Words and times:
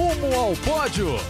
Rumo 0.00 0.34
ao 0.34 0.56
pódio! 0.56 1.20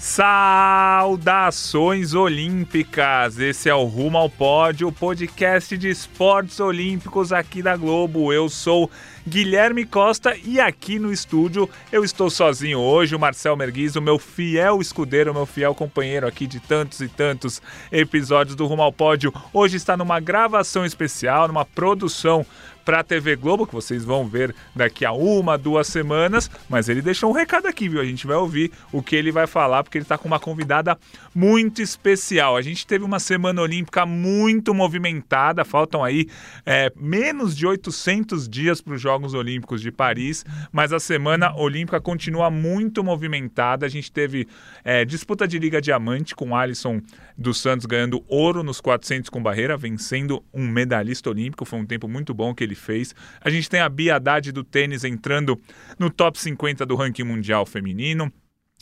Saudações 0.00 2.12
olímpicas! 2.12 3.38
Esse 3.38 3.68
é 3.68 3.74
o 3.74 3.84
Rumo 3.84 4.18
ao 4.18 4.28
Pódio, 4.28 4.90
podcast 4.90 5.78
de 5.78 5.88
esportes 5.88 6.58
olímpicos 6.58 7.32
aqui 7.32 7.62
da 7.62 7.76
Globo. 7.76 8.32
Eu 8.32 8.48
sou 8.48 8.90
Guilherme 9.26 9.86
Costa 9.86 10.36
e 10.44 10.58
aqui 10.58 10.98
no 10.98 11.12
estúdio 11.12 11.70
eu 11.92 12.02
estou 12.02 12.28
sozinho 12.30 12.80
hoje, 12.80 13.14
o 13.14 13.20
Marcel 13.20 13.56
Merguiz, 13.56 13.94
o 13.94 14.02
meu 14.02 14.18
fiel 14.18 14.80
escudeiro, 14.80 15.32
meu 15.32 15.46
fiel 15.46 15.72
companheiro 15.72 16.26
aqui 16.26 16.48
de 16.48 16.58
tantos 16.58 17.00
e 17.00 17.06
tantos 17.08 17.62
episódios 17.92 18.56
do 18.56 18.66
Rumo 18.66 18.82
ao 18.82 18.92
Pódio. 18.92 19.32
Hoje 19.52 19.76
está 19.76 19.96
numa 19.96 20.18
gravação 20.18 20.84
especial, 20.84 21.46
numa 21.46 21.64
produção 21.64 22.44
para 22.84 23.00
a 23.00 23.04
TV 23.04 23.36
Globo, 23.36 23.66
que 23.66 23.74
vocês 23.74 24.04
vão 24.04 24.26
ver 24.26 24.54
daqui 24.74 25.04
a 25.04 25.12
uma, 25.12 25.56
duas 25.56 25.86
semanas. 25.86 26.50
Mas 26.68 26.88
ele 26.88 27.00
deixou 27.00 27.30
um 27.30 27.32
recado 27.32 27.66
aqui, 27.66 27.88
viu? 27.88 28.00
A 28.00 28.04
gente 28.04 28.26
vai 28.26 28.36
ouvir 28.36 28.70
o 28.92 29.02
que 29.02 29.16
ele 29.16 29.32
vai 29.32 29.46
falar, 29.46 29.82
porque 29.82 29.98
ele 29.98 30.04
está 30.04 30.18
com 30.18 30.28
uma 30.28 30.38
convidada 30.38 30.98
muito 31.34 31.80
especial. 31.82 32.56
A 32.56 32.62
gente 32.62 32.86
teve 32.86 33.04
uma 33.04 33.18
semana 33.18 33.60
olímpica 33.62 34.04
muito 34.04 34.74
movimentada, 34.74 35.64
faltam 35.64 36.04
aí 36.04 36.28
é, 36.66 36.92
menos 36.96 37.56
de 37.56 37.66
800 37.66 38.48
dias 38.48 38.80
para 38.80 38.94
os 38.94 39.00
Jogos 39.00 39.34
Olímpicos 39.34 39.80
de 39.80 39.90
Paris, 39.90 40.44
mas 40.72 40.92
a 40.92 41.00
semana 41.00 41.54
olímpica 41.56 42.00
continua 42.00 42.50
muito 42.50 43.02
movimentada. 43.02 43.86
A 43.86 43.88
gente 43.88 44.12
teve 44.12 44.46
é, 44.84 45.04
disputa 45.04 45.48
de 45.48 45.58
Liga 45.58 45.80
Diamante 45.80 46.34
com 46.34 46.54
Alisson 46.56 47.00
dos 47.36 47.60
Santos 47.60 47.86
ganhando 47.86 48.24
ouro 48.28 48.62
nos 48.62 48.80
400 48.80 49.28
com 49.28 49.42
barreira, 49.42 49.76
vencendo 49.76 50.42
um 50.52 50.66
medalhista 50.66 51.30
olímpico. 51.30 51.64
Foi 51.64 51.78
um 51.78 51.86
tempo 51.86 52.08
muito 52.08 52.32
bom 52.32 52.54
que 52.54 52.62
ele 52.62 52.73
fez. 52.74 53.14
A 53.40 53.50
gente 53.50 53.68
tem 53.68 53.80
a 53.80 53.88
Bia 53.88 54.16
Haddad 54.16 54.52
do 54.52 54.64
tênis 54.64 55.04
entrando 55.04 55.60
no 55.98 56.10
top 56.10 56.38
50 56.38 56.84
do 56.84 56.96
ranking 56.96 57.24
mundial 57.24 57.64
feminino. 57.66 58.32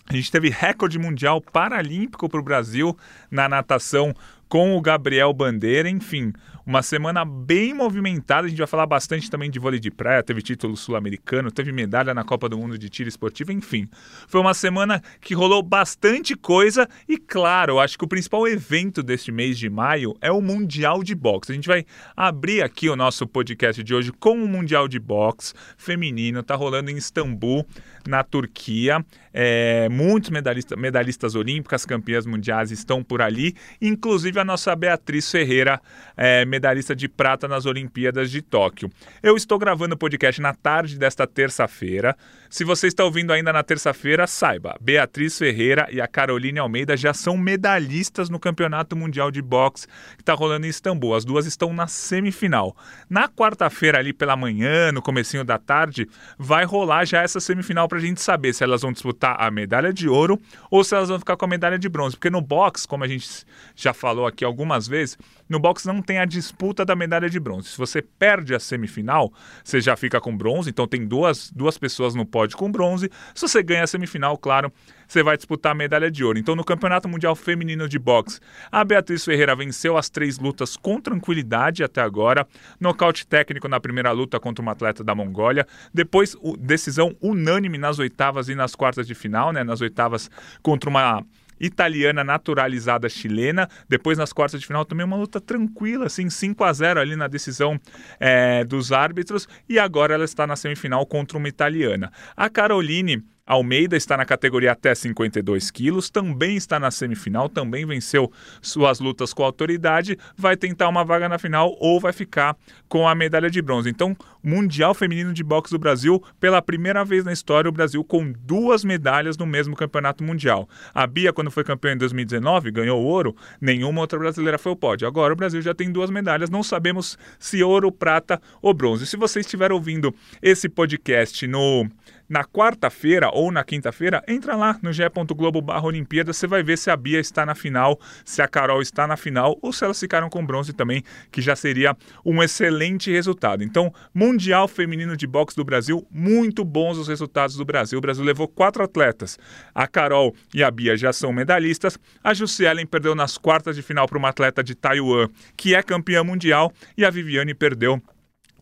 A 0.07 0.15
gente 0.15 0.33
teve 0.33 0.49
recorde 0.49 0.99
mundial 0.99 1.41
paralímpico 1.41 2.29
para 2.29 2.41
o 2.41 2.45
Brasil 2.45 2.97
na 3.31 3.49
natação 3.49 4.15
com 4.53 4.77
o 4.77 4.83
Gabriel 4.83 5.33
Bandeira, 5.33 5.89
enfim, 5.89 6.31
uma 6.67 6.83
semana 6.83 7.25
bem 7.25 7.73
movimentada. 7.73 8.47
A 8.47 8.51
gente 8.51 8.59
vai 8.59 8.67
falar 8.67 8.85
bastante 8.85 9.31
também 9.31 9.51
de 9.51 9.59
vôlei 9.59 9.81
de 9.81 9.91
praia, 9.91 10.23
teve 10.23 10.43
título 10.43 10.77
sul-americano, 10.77 11.51
teve 11.51 11.73
medalha 11.73 12.13
na 12.13 12.23
Copa 12.23 12.51
do 12.51 12.59
Mundo 12.59 12.77
de 12.77 12.91
tiro 12.91 13.09
esportivo, 13.09 13.51
enfim. 13.51 13.89
Foi 14.29 14.43
uma 14.43 14.53
semana 14.53 15.03
que 15.23 15.33
rolou 15.33 15.63
bastante 15.63 16.37
coisa 16.37 16.87
e, 17.09 17.17
claro, 17.17 17.81
acho 17.81 17.97
que 17.97 18.05
o 18.05 18.09
principal 18.09 18.47
evento 18.47 19.03
deste 19.03 19.33
mês 19.33 19.59
de 19.59 19.71
maio 19.71 20.15
é 20.21 20.31
o 20.31 20.43
Mundial 20.43 21.03
de 21.03 21.15
Boxe. 21.15 21.51
A 21.51 21.55
gente 21.55 21.67
vai 21.67 21.87
abrir 22.15 22.61
aqui 22.61 22.91
o 22.91 22.97
nosso 22.97 23.27
podcast 23.27 23.83
de 23.83 23.95
hoje 23.95 24.13
com 24.13 24.35
o 24.35 24.47
Mundial 24.47 24.87
de 24.87 24.99
Boxe 24.99 25.55
feminino, 25.79 26.43
tá 26.43 26.55
rolando 26.55 26.91
em 26.91 26.99
Istambul, 26.99 27.67
na 28.07 28.23
Turquia. 28.23 29.03
É, 29.33 29.89
muitos 29.89 30.31
medalhistas, 30.31 30.79
medalhistas 30.79 31.35
olímpicas, 31.35 31.87
campeãs 31.87 32.27
mundiais 32.27 32.71
estão 32.71 33.03
por 33.03 33.23
ali, 33.23 33.55
inclusive 33.81 34.39
a 34.39 34.45
nossa 34.45 34.75
Beatriz 34.77 35.31
Ferreira, 35.31 35.81
é, 36.17 36.45
medalhista 36.45 36.95
de 36.95 37.09
prata 37.09 37.49
nas 37.49 37.67
Olimpíadas 37.67 38.31
de 38.31 38.43
Tóquio. 38.43 38.91
Eu 39.23 39.37
estou 39.37 39.59
gravando 39.59 39.95
o 39.95 39.99
podcast 39.99 40.41
na 40.41 40.53
tarde 40.53 40.99
desta 40.99 41.27
terça-feira. 41.27 42.17
Se 42.51 42.65
você 42.65 42.87
está 42.87 43.05
ouvindo 43.05 43.33
ainda 43.33 43.53
na 43.53 43.63
terça-feira, 43.63 44.27
saiba, 44.27 44.77
Beatriz 44.81 45.39
Ferreira 45.39 45.89
e 45.91 46.01
a 46.01 46.07
Caroline 46.07 46.59
Almeida 46.59 46.97
já 46.97 47.15
são 47.15 47.39
medalhistas 47.39 48.29
no 48.29 48.39
Campeonato 48.39 48.95
Mundial 48.95 49.31
de 49.31 49.41
Boxe 49.41 49.87
que 50.17 50.23
está 50.23 50.35
rolando 50.35 50.67
em 50.67 50.69
Istambul. 50.69 51.15
As 51.15 51.25
duas 51.25 51.47
estão 51.47 51.73
na 51.73 51.87
semifinal. 51.87 52.77
Na 53.09 53.29
quarta-feira, 53.29 53.99
ali 53.99 54.13
pela 54.13 54.37
manhã, 54.37 54.93
no 54.93 55.01
comecinho 55.01 55.45
da 55.45 55.59
tarde, 55.59 56.07
vai 56.39 56.65
rolar 56.65 57.07
já 57.07 57.23
essa 57.23 57.41
semifinal 57.41 57.89
para 57.89 57.99
a 57.99 58.01
gente 58.01 58.21
saber 58.21 58.53
se 58.53 58.63
elas 58.63 58.83
vão 58.83 58.93
disputar 58.93 59.22
a 59.31 59.51
medalha 59.51 59.93
de 59.93 60.09
ouro 60.09 60.41
ou 60.71 60.83
se 60.83 60.95
elas 60.95 61.09
vão 61.09 61.19
ficar 61.19 61.37
com 61.37 61.45
a 61.45 61.49
medalha 61.49 61.79
de 61.79 61.89
bronze. 61.89 62.17
Porque 62.17 62.31
no 62.31 62.41
boxe, 62.41 62.87
como 62.87 63.05
a 63.05 63.09
gente 63.09 63.45
já 63.75 63.95
falou 63.95 64.27
aqui 64.27 64.45
algumas 64.45 64.89
vezes, 64.89 65.17
no 65.49 65.59
boxe 65.59 65.87
não 65.87 66.03
tem 66.03 66.19
a 66.19 66.25
disputa 66.25 66.85
da 66.85 66.97
medalha 66.97 67.29
de 67.29 67.39
bronze. 67.39 67.69
Se 67.69 67.79
você 67.79 68.03
perde 68.03 68.55
a 68.55 68.61
semifinal, 68.61 69.33
você 69.63 69.81
já 69.81 69.97
fica 69.97 70.21
com 70.21 70.37
bronze, 70.37 70.71
então 70.71 70.87
tem 70.87 71.07
duas, 71.07 71.51
duas 71.51 71.79
pessoas 71.79 72.15
no 72.15 72.27
pódio 72.27 72.57
com 72.57 72.71
bronze. 72.71 73.11
Se 73.35 73.47
você 73.47 73.63
ganha 73.63 73.85
a 73.85 73.87
semifinal, 73.87 74.37
claro, 74.37 74.73
você 75.13 75.23
vai 75.23 75.37
disputar 75.37 75.73
a 75.73 75.75
medalha 75.75 76.11
de 76.11 76.25
ouro. 76.25 76.39
Então, 76.39 76.57
no 76.57 76.65
Campeonato 76.65 77.07
Mundial 77.07 77.37
Feminino 77.37 77.87
de 77.87 77.99
Boxe, 77.99 78.41
a 78.71 78.83
Beatriz 78.83 79.25
Ferreira 79.25 79.55
venceu 79.55 79.97
as 79.99 80.09
três 80.09 80.39
lutas 80.39 80.77
com 80.77 80.99
tranquilidade 81.01 81.85
até 81.85 82.01
agora. 82.01 82.47
Nocaute 82.81 83.27
técnico 83.27 83.69
na 83.69 83.79
primeira 83.79 84.11
luta 84.11 84.41
contra 84.41 84.63
uma 84.63 84.73
atleta 84.73 85.05
da 85.05 85.15
Mongólia. 85.15 85.67
Depois, 85.93 86.35
decisão 86.59 87.15
unânime 87.21 87.77
nas 87.77 87.99
oitavas 87.99 88.49
e 88.49 88.55
nas 88.55 88.75
quartas 88.75 89.07
de 89.07 89.15
final, 89.15 89.53
né? 89.53 89.63
Nas 89.63 89.83
oitavas 89.83 90.31
contra 90.63 90.89
uma 90.89 91.23
italiana 91.61 92.25
naturalizada 92.25 93.09
chilena. 93.09 93.69
Depois, 93.89 94.17
nas 94.17 94.33
quartas 94.33 94.61
de 94.61 94.67
final, 94.67 94.85
também 94.85 95.05
uma 95.05 95.17
luta 95.17 95.41
tranquila, 95.41 96.07
assim, 96.07 96.31
5 96.31 96.65
a 96.65 96.73
0 96.73 97.01
ali 97.01 97.17
na 97.17 97.29
decisão 97.29 97.79
é, 98.19 98.65
dos 98.65 98.93
árbitros. 98.93 99.47
E 99.69 99.79
agora 99.79 100.15
ela 100.15 100.25
está 100.25 100.47
na 100.47 100.57
semifinal 100.57 101.05
contra 101.05 101.37
uma 101.37 101.49
italiana. 101.49 102.11
A 102.35 102.49
Caroline 102.49 103.23
Almeida 103.47 103.97
está 103.97 104.17
na 104.17 104.25
categoria 104.25 104.73
até 104.73 104.95
52 104.95 105.71
quilos, 105.71 106.11
também 106.11 106.57
está 106.57 106.79
na 106.79 106.91
semifinal, 106.91 107.49
também 107.49 107.85
venceu 107.85 108.31
suas 108.61 109.01
lutas 109.01 109.35
com 109.35 109.43
autoridade, 109.43 110.17
vai 110.37 110.57
tentar 110.57 110.89
uma 110.89 111.05
vaga 111.05 111.29
na 111.29 111.39
final 111.39 111.77
ou 111.81 111.99
vai 111.99 112.13
ficar 112.13 112.57
com 112.89 113.09
a 113.09 113.15
medalha 113.15 113.51
de 113.51 113.61
bronze. 113.61 113.91
Então, 113.91 114.17
Mundial 114.43 114.95
Feminino 114.95 115.33
de 115.33 115.43
Boxe 115.43 115.73
do 115.73 115.79
Brasil, 115.79 116.23
pela 116.39 116.63
primeira 116.63 117.05
vez 117.05 117.25
na 117.25 117.33
história, 117.33 117.69
o 117.69 117.73
Brasil 117.73 118.05
com 118.05 118.33
duas 118.33 118.85
medalhas 118.85 119.37
no 119.37 119.47
mesmo 119.47 119.75
campeonato 119.75 120.23
mundial. 120.23 120.69
A 120.95 121.07
Bia, 121.07 121.33
quando 121.33 121.51
foi 121.51 121.65
campeã 121.65 121.93
em 121.93 121.99
2019, 121.99 122.71
ganhou 122.71 123.03
ouro, 123.03 123.35
nenhuma 123.61 124.01
outra 124.01 124.19
brasileira 124.19 124.59
foi 124.59 124.73
o 124.73 124.77
pódio. 124.77 125.07
Agora 125.07 125.33
o 125.33 125.37
Brasil 125.37 125.61
já 125.61 125.75
tem 125.75 125.91
duas 125.91 126.11
medalhas, 126.11 126.49
não 126.49 126.63
sabemos 126.63 127.19
se 127.39 127.63
ouro, 127.63 127.91
prata 127.91 128.41
ou 128.61 128.73
bronze. 128.73 129.07
Se 129.07 129.17
você 129.17 129.41
estiver 129.41 129.73
ouvindo 129.73 130.15
esse 130.41 130.69
podcast 130.69 131.47
no 131.47 131.89
na 132.33 132.45
quarta-feira 132.45 133.29
ou 133.31 133.53
na 133.53 133.63
quinta-feira, 133.63 134.25
entra 134.27 134.57
lá 134.57 134.79
no 134.81 134.91
ge.globo 134.91 135.63
Olimpíada, 135.83 136.33
você 136.33 136.47
vai 136.47 136.63
ver 136.63 136.79
se 136.79 136.91
a 136.91 136.97
Bia 136.97 137.21
está 137.21 137.45
na 137.45 137.55
final, 137.55 138.01
se 138.25 138.41
a 138.41 138.49
Carol 138.49 138.81
está 138.81 139.07
na 139.07 139.19
final 139.19 139.59
ou 139.61 139.71
se 139.71 139.85
elas 139.85 140.01
ficaram 140.01 140.31
com 140.31 140.45
bronze 140.45 140.73
também, 140.73 141.05
que 141.31 141.43
já 141.43 141.55
seria 141.55 141.95
um 142.25 142.43
excelente 142.43 143.13
resultado. 143.13 143.63
Então, 143.63 143.93
Mundial 144.15 144.67
Feminino 144.67 145.15
de 145.15 145.27
Boxe 145.27 145.55
do 145.55 145.63
Brasil, 145.63 146.07
muito 146.11 146.65
bons 146.65 146.97
os 146.97 147.07
resultados 147.07 147.55
do 147.55 147.67
Brasil. 147.67 147.99
O 147.99 148.03
Brasil 148.03 148.25
levou 148.25 148.49
quatro 148.49 148.83
atletas. 148.83 149.39
A 149.75 149.87
Carol 149.87 150.35
e 150.55 150.63
a 150.63 150.71
Bia 150.71 150.97
já 150.97 151.13
são 151.13 151.35
medalhistas. 151.35 151.99
A 152.25 152.33
Jussielen 152.33 152.87
perdeu 152.87 153.15
nas 153.15 153.37
quartas 153.37 153.77
de 153.77 153.83
final 153.83 154.09
para 154.09 154.17
uma 154.17 154.31
atleta 154.31 154.65
de 154.65 154.75
Taiwan, 154.75 155.29
que 155.55 155.75
é 155.75 155.83
campeã 155.83 156.25
mundial, 156.25 156.73
e 156.97 157.05
a 157.05 157.11
Viviane 157.11 157.53
perdeu 157.53 158.01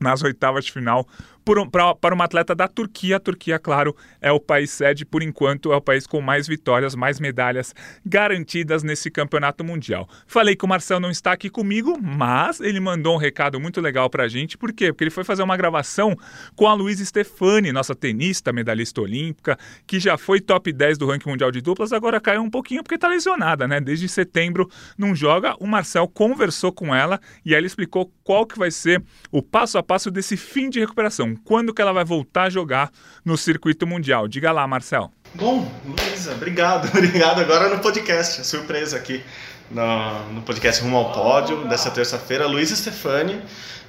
nas 0.00 0.22
oitavas 0.22 0.64
de 0.64 0.72
final 0.72 1.06
um, 1.48 1.68
pra, 1.68 1.94
para 1.94 2.14
uma 2.14 2.24
atleta 2.24 2.54
da 2.54 2.68
Turquia. 2.68 3.16
A 3.16 3.20
Turquia, 3.20 3.58
claro, 3.58 3.94
é 4.20 4.30
o 4.30 4.40
país 4.40 4.70
sede, 4.70 5.04
por 5.04 5.22
enquanto, 5.22 5.72
é 5.72 5.76
o 5.76 5.80
país 5.80 6.06
com 6.06 6.20
mais 6.20 6.46
vitórias, 6.46 6.94
mais 6.94 7.18
medalhas 7.18 7.74
garantidas 8.04 8.82
nesse 8.82 9.10
campeonato 9.10 9.64
mundial. 9.64 10.08
Falei 10.26 10.54
que 10.56 10.64
o 10.64 10.68
Marcel 10.68 11.00
não 11.00 11.10
está 11.10 11.32
aqui 11.32 11.50
comigo, 11.50 11.98
mas 12.00 12.60
ele 12.60 12.80
mandou 12.80 13.14
um 13.14 13.18
recado 13.18 13.58
muito 13.60 13.80
legal 13.80 14.08
para 14.08 14.24
a 14.24 14.28
gente. 14.28 14.56
Por 14.56 14.72
quê? 14.72 14.92
Porque 14.92 15.04
ele 15.04 15.10
foi 15.10 15.24
fazer 15.24 15.42
uma 15.42 15.56
gravação 15.56 16.16
com 16.54 16.66
a 16.66 16.74
Luísa 16.74 17.04
Stefani, 17.04 17.72
nossa 17.72 17.94
tenista, 17.94 18.52
medalhista 18.52 19.00
olímpica, 19.00 19.58
que 19.86 19.98
já 19.98 20.16
foi 20.16 20.40
top 20.40 20.72
10 20.72 20.98
do 20.98 21.06
ranking 21.06 21.30
mundial 21.30 21.50
de 21.50 21.60
duplas, 21.60 21.92
agora 21.92 22.20
caiu 22.20 22.42
um 22.42 22.50
pouquinho 22.50 22.82
porque 22.82 22.94
está 22.94 23.08
lesionada, 23.08 23.66
né? 23.66 23.80
Desde 23.80 24.08
setembro 24.08 24.68
não 24.96 25.14
joga. 25.14 25.54
O 25.60 25.66
Marcel 25.66 26.08
conversou 26.08 26.72
com 26.72 26.94
ela 26.94 27.20
e 27.44 27.54
ela 27.54 27.66
explicou 27.66 28.12
qual 28.22 28.46
que 28.46 28.58
vai 28.58 28.70
ser 28.70 29.02
o 29.30 29.42
passo 29.42 29.78
a 29.78 29.82
passo 29.82 30.10
desse 30.10 30.36
fim 30.36 30.68
de 30.68 30.80
recuperação 30.80 31.29
quando 31.36 31.72
que 31.74 31.80
ela 31.80 31.92
vai 31.92 32.04
voltar 32.04 32.44
a 32.44 32.50
jogar 32.50 32.90
no 33.24 33.36
circuito 33.36 33.86
mundial. 33.86 34.28
Diga 34.28 34.52
lá, 34.52 34.66
Marcel. 34.66 35.10
Bom, 35.34 35.70
Beleza, 35.84 36.32
obrigado, 36.32 36.88
obrigado. 36.96 37.40
Agora 37.40 37.68
no 37.68 37.80
podcast, 37.80 38.44
surpresa 38.46 38.96
aqui 38.96 39.22
no, 39.70 40.32
no 40.32 40.42
podcast 40.42 40.82
Rumo 40.82 40.96
ao 40.96 41.12
Pódio 41.12 41.68
dessa 41.68 41.90
terça-feira. 41.90 42.46
Luiz 42.46 42.70
Stefani 42.70 43.40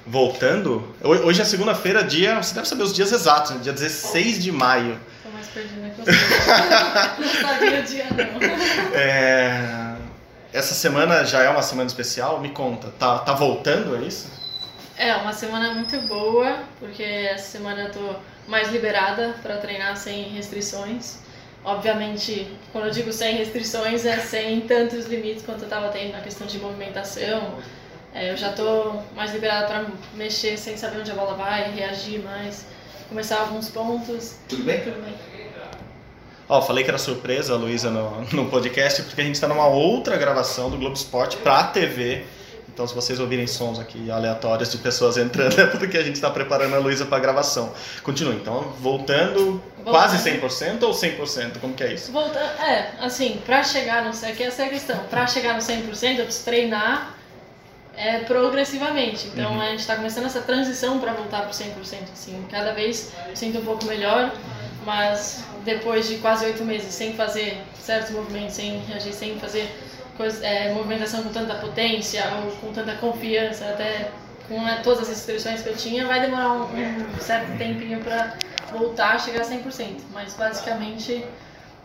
voltando. 0.06 0.94
Hoje 1.02 1.40
é 1.42 1.44
segunda-feira, 1.44 2.02
dia. 2.02 2.42
Você 2.42 2.54
deve 2.54 2.68
saber 2.68 2.82
os 2.82 2.92
dias 2.92 3.12
exatos, 3.12 3.52
né? 3.52 3.60
dia 3.62 3.72
16 3.72 4.42
de 4.42 4.52
maio. 4.52 4.98
Tô 5.22 5.30
mais 5.30 5.46
perdida 5.48 5.90
que 5.90 6.00
você. 6.00 6.10
não 7.18 7.48
sabia 7.50 7.80
o 7.80 7.82
dia, 7.82 8.06
não. 8.10 8.94
É, 8.94 9.96
essa 10.52 10.74
semana 10.74 11.24
já 11.24 11.42
é 11.42 11.48
uma 11.48 11.62
semana 11.62 11.86
especial? 11.86 12.40
Me 12.40 12.50
conta, 12.50 12.88
tá, 12.98 13.18
tá 13.20 13.32
voltando, 13.32 13.96
é 13.96 14.02
isso? 14.02 14.41
É, 14.96 15.14
uma 15.16 15.32
semana 15.32 15.72
muito 15.74 15.98
boa, 16.02 16.60
porque 16.78 17.02
essa 17.02 17.50
semana 17.52 17.82
eu 17.82 17.92
tô 17.92 18.14
mais 18.46 18.70
liberada 18.70 19.34
para 19.42 19.56
treinar 19.56 19.96
sem 19.96 20.30
restrições. 20.30 21.18
Obviamente, 21.64 22.50
quando 22.72 22.86
eu 22.86 22.90
digo 22.90 23.12
sem 23.12 23.36
restrições, 23.36 24.04
é 24.04 24.18
sem 24.18 24.62
tantos 24.62 25.06
limites 25.06 25.44
quanto 25.44 25.60
eu 25.60 25.64
estava 25.64 25.88
tendo 25.88 26.12
na 26.12 26.20
questão 26.20 26.46
de 26.46 26.58
movimentação. 26.58 27.58
É, 28.14 28.30
eu 28.32 28.36
já 28.36 28.50
estou 28.50 29.02
mais 29.14 29.32
liberada 29.32 29.66
para 29.66 29.86
mexer 30.14 30.58
sem 30.58 30.76
saber 30.76 31.00
onde 31.00 31.10
a 31.10 31.14
bola 31.14 31.34
vai, 31.34 31.70
reagir 31.70 32.20
mais, 32.20 32.66
começar 33.08 33.40
alguns 33.40 33.70
pontos. 33.70 34.36
Tudo 34.48 34.64
bem? 34.64 34.80
Tudo 34.80 35.02
bem. 35.02 35.14
Ó, 36.48 36.60
falei 36.60 36.84
que 36.84 36.90
era 36.90 36.98
surpresa, 36.98 37.56
Luísa, 37.56 37.90
no, 37.90 38.20
no 38.32 38.50
podcast, 38.50 39.02
porque 39.04 39.20
a 39.22 39.24
gente 39.24 39.36
está 39.36 39.48
numa 39.48 39.68
outra 39.68 40.18
gravação 40.18 40.68
do 40.68 40.76
Globo 40.76 40.94
Esporte 40.94 41.36
para 41.38 41.60
a 41.60 41.64
TV. 41.64 42.24
Então, 42.72 42.86
se 42.86 42.94
vocês 42.94 43.20
ouvirem 43.20 43.46
sons 43.46 43.78
aqui 43.78 44.10
aleatórios 44.10 44.70
de 44.72 44.78
pessoas 44.78 45.18
entrando, 45.18 45.58
é 45.60 45.66
porque 45.66 45.98
a 45.98 46.02
gente 46.02 46.14
está 46.14 46.30
preparando 46.30 46.74
a 46.74 46.78
Luísa 46.78 47.04
para 47.04 47.18
a 47.18 47.20
gravação. 47.20 47.72
Continua, 48.02 48.34
então, 48.34 48.72
voltando, 48.80 49.62
Voltando. 49.76 49.90
quase 49.90 50.16
100% 50.18 50.82
ou 50.82 50.92
100%? 50.92 51.58
Como 51.60 51.74
que 51.74 51.84
é 51.84 51.92
isso? 51.92 52.10
Volta, 52.12 52.38
é, 52.38 52.92
assim, 53.00 53.40
pra 53.44 53.62
chegar 53.62 54.04
no 54.04 54.10
100%, 54.10 54.30
aqui 54.30 54.42
essa 54.44 54.62
é 54.62 54.66
a 54.66 54.68
questão, 54.70 54.98
pra 55.10 55.26
chegar 55.26 55.52
no 55.54 55.60
100% 55.60 56.18
eu 56.18 56.24
preciso 56.24 56.44
treinar 56.44 57.14
é, 57.94 58.20
progressivamente. 58.20 59.26
Então 59.28 59.60
a 59.60 59.66
gente 59.66 59.86
tá 59.86 59.96
começando 59.96 60.24
essa 60.24 60.40
transição 60.40 60.98
pra 60.98 61.12
voltar 61.12 61.42
pro 61.42 61.50
100%, 61.50 61.68
assim, 62.12 62.42
cada 62.50 62.72
vez 62.72 63.12
eu 63.28 63.36
sinto 63.36 63.58
um 63.58 63.64
pouco 63.64 63.84
melhor, 63.84 64.32
mas 64.86 65.44
depois 65.64 66.08
de 66.08 66.16
quase 66.16 66.46
oito 66.46 66.64
meses 66.64 66.94
sem 66.94 67.12
fazer 67.12 67.62
certos 67.78 68.12
movimentos, 68.12 68.54
sem 68.54 68.78
reagir, 68.88 69.12
sem 69.12 69.38
fazer 69.38 69.70
coisa, 70.16 70.44
é, 70.46 70.72
movimentação 70.72 71.22
com 71.22 71.30
tanta 71.30 71.54
potência 71.54 72.24
ou 72.36 72.52
com 72.56 72.72
tanta 72.72 72.94
confiança, 72.96 73.64
até 73.66 74.10
com 74.48 74.60
né, 74.62 74.80
todas 74.82 75.02
as 75.02 75.08
restrições 75.08 75.62
que 75.62 75.68
eu 75.68 75.76
tinha, 75.76 76.06
vai 76.06 76.20
demorar 76.20 76.52
um, 76.52 76.62
um 76.64 77.20
certo 77.20 77.56
tempinho 77.56 78.00
pra 78.00 78.34
voltar 78.70 79.14
a 79.14 79.18
chegar 79.18 79.42
a 79.42 79.44
100%. 79.44 80.00
Mas 80.12 80.34
basicamente 80.34 81.24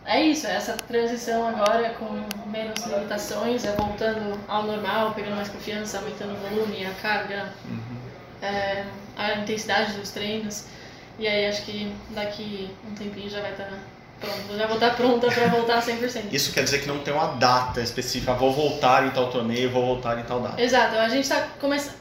é 0.04 0.22
isso, 0.22 0.46
é 0.46 0.54
essa 0.54 0.74
transição 0.74 1.46
agora 1.46 1.90
com 1.90 2.08
menos 2.48 2.84
limitações, 2.86 3.64
é 3.64 3.72
voltando 3.72 4.40
ao 4.48 4.62
normal, 4.62 5.12
pegando 5.14 5.36
mais 5.36 5.48
confiança, 5.48 5.98
aumentando 5.98 6.32
o 6.32 6.48
volume, 6.48 6.86
a 6.86 6.94
carga, 6.94 7.52
é, 8.40 8.84
a 9.16 9.34
intensidade 9.34 9.92
dos 9.92 10.10
treinos. 10.10 10.66
E 11.18 11.26
aí 11.26 11.46
acho 11.46 11.62
que 11.62 11.92
daqui 12.10 12.70
um 12.88 12.94
tempinho 12.94 13.28
já 13.28 13.40
vai 13.40 13.50
estar 13.50 13.70
pronto, 14.20 14.56
já 14.56 14.66
vou 14.66 14.74
estar 14.74 14.94
pronta 14.94 15.28
para 15.28 15.46
voltar 15.48 15.82
100%. 15.82 16.32
Isso 16.32 16.52
quer 16.52 16.64
dizer 16.64 16.80
que 16.80 16.88
não 16.88 16.98
tem 16.98 17.12
uma 17.14 17.34
data 17.34 17.80
específica, 17.80 18.32
vou 18.34 18.52
voltar 18.52 19.06
em 19.06 19.10
tal 19.10 19.30
torneio, 19.30 19.70
vou 19.70 19.84
voltar 19.84 20.18
em 20.18 20.22
tal 20.22 20.40
data. 20.40 20.60
Exato, 20.60 20.96
a 20.96 21.08
gente 21.08 21.28
tá 21.28 21.48
começando. 21.60 21.98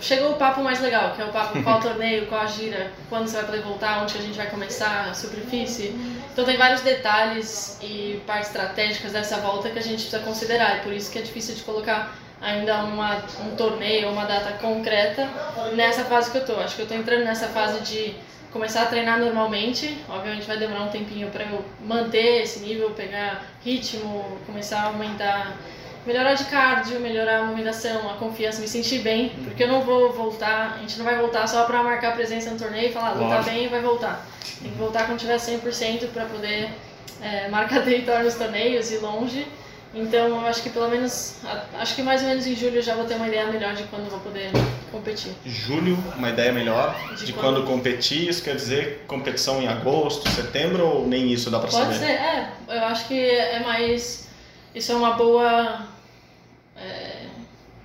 Chegou 0.00 0.30
o 0.30 0.34
papo 0.36 0.62
mais 0.62 0.80
legal, 0.80 1.12
que 1.14 1.20
é 1.20 1.24
o 1.24 1.32
papo 1.32 1.60
qual 1.62 1.80
torneio, 1.80 2.26
qual 2.26 2.42
a 2.42 2.46
gira, 2.46 2.92
quando 3.08 3.26
você 3.26 3.36
vai 3.36 3.46
poder 3.46 3.62
voltar, 3.62 4.02
onde 4.02 4.16
a 4.16 4.20
gente 4.20 4.36
vai 4.36 4.46
começar, 4.46 5.08
a 5.10 5.14
superfície. 5.14 5.88
Então 6.32 6.44
tem 6.44 6.56
vários 6.56 6.82
detalhes 6.82 7.76
e 7.82 8.22
partes 8.24 8.48
estratégicas 8.48 9.12
dessa 9.12 9.38
volta 9.38 9.70
que 9.70 9.78
a 9.78 9.82
gente 9.82 10.02
precisa 10.02 10.20
considerar. 10.20 10.78
E 10.78 10.80
por 10.82 10.92
isso 10.92 11.10
que 11.10 11.18
é 11.18 11.22
difícil 11.22 11.56
de 11.56 11.62
colocar 11.62 12.14
ainda 12.40 12.84
uma, 12.84 13.24
um 13.44 13.56
torneio, 13.56 14.10
uma 14.10 14.24
data 14.24 14.52
concreta 14.58 15.28
nessa 15.74 16.04
fase 16.04 16.30
que 16.30 16.38
eu 16.38 16.46
tô. 16.46 16.54
Acho 16.60 16.76
que 16.76 16.82
eu 16.82 16.86
tô 16.86 16.94
entrando 16.94 17.24
nessa 17.24 17.48
fase 17.48 17.80
de 17.80 18.14
começar 18.52 18.82
a 18.82 18.86
treinar 18.86 19.18
normalmente. 19.18 19.98
Obviamente 20.08 20.46
vai 20.46 20.58
demorar 20.58 20.84
um 20.84 20.90
tempinho 20.90 21.28
para 21.30 21.44
eu 21.44 21.64
manter 21.84 22.42
esse 22.42 22.60
nível, 22.60 22.90
pegar 22.90 23.44
ritmo, 23.64 24.38
começar 24.46 24.80
a 24.80 24.86
aumentar 24.86 25.56
melhorar 26.06 26.32
de 26.32 26.44
cardio, 26.44 26.98
melhorar 27.00 27.40
a 27.40 27.44
movimentação, 27.44 28.08
a 28.10 28.14
confiança, 28.14 28.62
me 28.62 28.68
sentir 28.68 29.00
bem, 29.00 29.28
porque 29.44 29.64
eu 29.64 29.68
não 29.68 29.82
vou 29.82 30.10
voltar, 30.10 30.76
a 30.76 30.78
gente 30.78 30.96
não 30.96 31.04
vai 31.04 31.16
voltar 31.18 31.46
só 31.46 31.64
para 31.64 31.82
marcar 31.82 32.14
presença 32.14 32.50
no 32.50 32.58
torneio 32.58 32.88
e 32.88 32.92
falar, 32.92 33.10
lutar 33.10 33.28
Lógico. 33.28 33.54
bem 33.54 33.64
e 33.64 33.68
vai 33.68 33.82
voltar. 33.82 34.26
Tem 34.62 34.70
que 34.70 34.78
voltar 34.78 35.06
quando 35.06 35.18
tiver 35.18 35.36
100% 35.36 36.08
para 36.08 36.24
poder 36.24 36.70
é, 37.20 37.48
marcar 37.48 37.84
território 37.84 38.24
nos 38.24 38.34
torneios 38.34 38.90
e 38.90 38.96
longe. 38.96 39.46
Então, 40.00 40.28
eu 40.28 40.46
acho 40.46 40.62
que 40.62 40.70
pelo 40.70 40.88
menos, 40.88 41.34
a- 41.44 41.64
acho 41.80 41.96
que 41.96 42.02
mais 42.02 42.22
ou 42.22 42.28
menos 42.28 42.46
em 42.46 42.54
julho 42.54 42.76
eu 42.76 42.82
já 42.82 42.94
vou 42.94 43.04
ter 43.04 43.14
uma 43.14 43.26
ideia 43.26 43.46
melhor 43.46 43.74
de 43.74 43.82
quando 43.84 44.04
eu 44.04 44.10
vou 44.10 44.20
poder 44.20 44.50
competir. 44.92 45.32
Julho, 45.44 45.98
uma 46.16 46.28
ideia 46.30 46.52
melhor 46.52 46.94
De 47.16 47.26
de, 47.26 47.32
quando- 47.32 47.56
quando 47.62 47.66
competir, 47.66 48.28
isso 48.28 48.42
quer 48.42 48.54
dizer 48.54 49.04
competição 49.08 49.60
em 49.60 49.66
agosto, 49.66 50.28
setembro 50.30 50.86
ou 50.86 51.06
nem 51.06 51.32
isso 51.32 51.50
dá 51.50 51.58
pra 51.58 51.68
Pode 51.68 51.94
saber? 51.94 51.98
ser, 51.98 52.12
é, 52.12 52.52
eu 52.68 52.84
acho 52.84 53.08
que 53.08 53.18
é 53.20 53.60
mais, 53.60 54.28
isso 54.74 54.92
é 54.92 54.94
uma 54.94 55.12
boa, 55.14 55.86
é, 56.76 57.26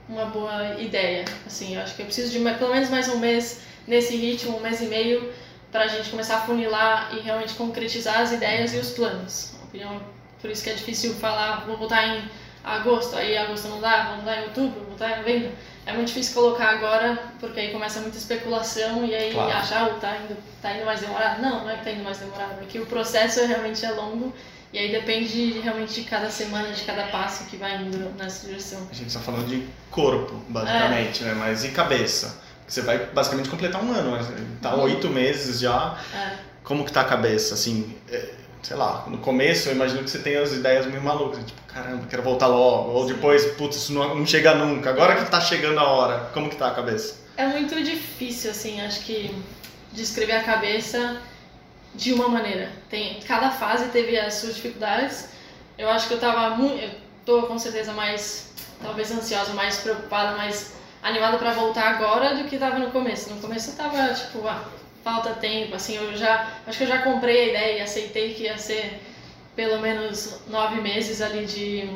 uma 0.07 0.25
boa 0.25 0.75
ideia, 0.79 1.25
assim, 1.47 1.75
eu 1.75 1.81
acho 1.81 1.95
que 1.95 2.01
eu 2.03 2.05
preciso 2.05 2.31
de 2.31 2.39
pelo 2.55 2.71
menos 2.71 2.89
mais 2.89 3.07
um 3.09 3.17
mês 3.17 3.61
nesse 3.87 4.15
ritmo, 4.15 4.57
um 4.57 4.61
mês 4.61 4.79
e 4.81 4.85
meio, 4.85 5.33
pra 5.71 5.87
gente 5.87 6.09
começar 6.11 6.35
a 6.37 6.41
funilar 6.41 7.09
e 7.15 7.21
realmente 7.21 7.55
concretizar 7.55 8.19
as 8.19 8.31
ideias 8.31 8.73
e 8.75 8.77
os 8.77 8.91
planos. 8.91 9.53
Opinião, 9.63 9.99
por 10.43 10.51
isso 10.51 10.61
que 10.61 10.69
é 10.69 10.73
difícil 10.73 11.13
falar, 11.15 11.63
vou 11.65 11.77
voltar 11.77 12.05
em 12.05 12.29
agosto, 12.63 13.15
aí 13.15 13.37
agosto 13.37 13.69
não 13.69 13.79
dá, 13.79 14.03
vou 14.07 14.15
voltar 14.17 14.41
em 14.41 14.43
outubro, 14.43 14.79
vou 14.81 14.89
voltar 14.89 15.13
em 15.13 15.17
novembro. 15.19 15.51
É 15.85 15.93
muito 15.93 16.07
difícil 16.09 16.33
colocar 16.33 16.69
agora, 16.69 17.17
porque 17.39 17.59
aí 17.59 17.71
começa 17.71 17.99
muita 18.01 18.17
especulação 18.17 19.05
e 19.05 19.15
aí 19.15 19.31
Claro. 19.33 19.51
achar, 19.51 19.85
ah, 19.85 19.93
tá 19.99 20.17
indo, 20.17 20.37
tá 20.61 20.73
indo 20.73 20.85
mais 20.85 20.99
demorado. 20.99 21.41
Não, 21.41 21.63
não 21.63 21.69
é 21.69 21.77
que 21.77 21.83
tá 21.85 21.91
indo 21.91 22.03
mais 22.03 22.17
demorado, 22.17 22.61
é 22.61 22.65
que 22.65 22.77
o 22.79 22.85
processo 22.85 23.39
é 23.39 23.45
realmente 23.45 23.85
é 23.85 23.91
longo 23.91 24.33
e 24.73 24.77
aí 24.79 24.91
depende 24.91 25.59
realmente 25.61 25.93
de 25.93 26.03
cada 26.03 26.29
semana, 26.29 26.71
de 26.71 26.83
cada 26.83 27.03
passo 27.07 27.45
que 27.45 27.55
vai 27.57 27.77
indo 27.81 27.97
nessa 28.17 28.45
direção. 28.47 28.85
A 28.91 28.93
gente 28.93 29.07
está 29.07 29.19
falando 29.21 29.47
de 29.47 29.65
corpo, 29.91 30.35
basicamente, 30.49 31.23
né? 31.23 31.33
Mas 31.33 31.63
e 31.63 31.69
cabeça? 31.69 32.41
Você 32.67 32.81
vai 32.81 32.97
basicamente 33.07 33.49
completar 33.49 33.83
um 33.83 33.91
ano, 33.93 34.17
tá 34.61 34.73
Uhum. 34.75 34.83
oito 34.83 35.09
meses 35.09 35.59
já. 35.59 35.97
É. 36.13 36.37
Como 36.63 36.85
que 36.85 36.91
tá 36.93 37.01
a 37.01 37.05
cabeça? 37.05 37.53
Assim, 37.55 37.95
é, 38.09 38.29
sei 38.63 38.77
lá, 38.77 39.03
no 39.07 39.17
começo 39.17 39.69
eu 39.69 39.75
imagino 39.75 40.03
que 40.03 40.09
você 40.09 40.19
tem 40.19 40.37
as 40.37 40.53
ideias 40.53 40.85
meio 40.85 41.03
malucas, 41.03 41.45
tipo, 41.45 41.61
caramba, 41.67 42.07
quero 42.09 42.23
voltar 42.23 42.47
logo. 42.47 42.91
Ou 42.91 43.05
depois, 43.05 43.45
putz, 43.53 43.75
isso 43.75 43.93
não, 43.93 44.15
não 44.15 44.25
chega 44.25 44.55
nunca. 44.55 44.89
Agora 44.89 45.15
que 45.15 45.29
tá 45.29 45.41
chegando 45.41 45.79
a 45.79 45.83
hora, 45.83 46.29
como 46.33 46.49
que 46.49 46.55
tá 46.55 46.69
a 46.69 46.73
cabeça? 46.73 47.21
É 47.35 47.45
muito 47.45 47.75
difícil, 47.83 48.51
assim, 48.51 48.81
acho 48.81 49.01
que 49.01 49.35
descrever 49.91 50.33
a 50.33 50.43
cabeça 50.43 51.21
de 51.93 52.13
uma 52.13 52.27
maneira. 52.29 52.71
Tem, 52.89 53.19
cada 53.21 53.51
fase 53.51 53.89
teve 53.89 54.17
as 54.17 54.35
suas 54.35 54.55
dificuldades. 54.55 55.29
Eu 55.77 55.89
acho 55.89 56.07
que 56.07 56.13
eu 56.13 56.19
tava 56.19 56.55
muito. 56.55 56.81
Eu 56.81 56.91
tô 57.25 57.43
com 57.43 57.59
certeza 57.59 57.91
mais, 57.91 58.53
talvez 58.81 59.11
ansiosa, 59.11 59.53
mais 59.53 59.77
preocupada, 59.77 60.37
mais 60.37 60.73
animada 61.01 61.37
pra 61.37 61.51
voltar 61.51 61.95
agora 61.95 62.35
do 62.35 62.45
que 62.45 62.57
tava 62.57 62.79
no 62.79 62.91
começo. 62.91 63.29
No 63.29 63.41
começo 63.41 63.71
eu 63.71 63.75
tava 63.75 64.13
tipo, 64.13 64.47
ah, 64.47 64.63
falta 65.03 65.31
tempo, 65.31 65.75
assim, 65.75 65.95
eu 65.95 66.15
já. 66.15 66.47
Acho 66.65 66.77
que 66.77 66.83
eu 66.85 66.87
já 66.87 67.01
comprei 67.01 67.41
a 67.41 67.49
ideia 67.49 67.77
e 67.77 67.81
aceitei 67.81 68.33
que 68.33 68.43
ia 68.43 68.57
ser 68.57 69.01
pelo 69.55 69.79
menos 69.79 70.41
nove 70.47 70.81
meses 70.81 71.21
ali 71.21 71.45
de, 71.45 71.87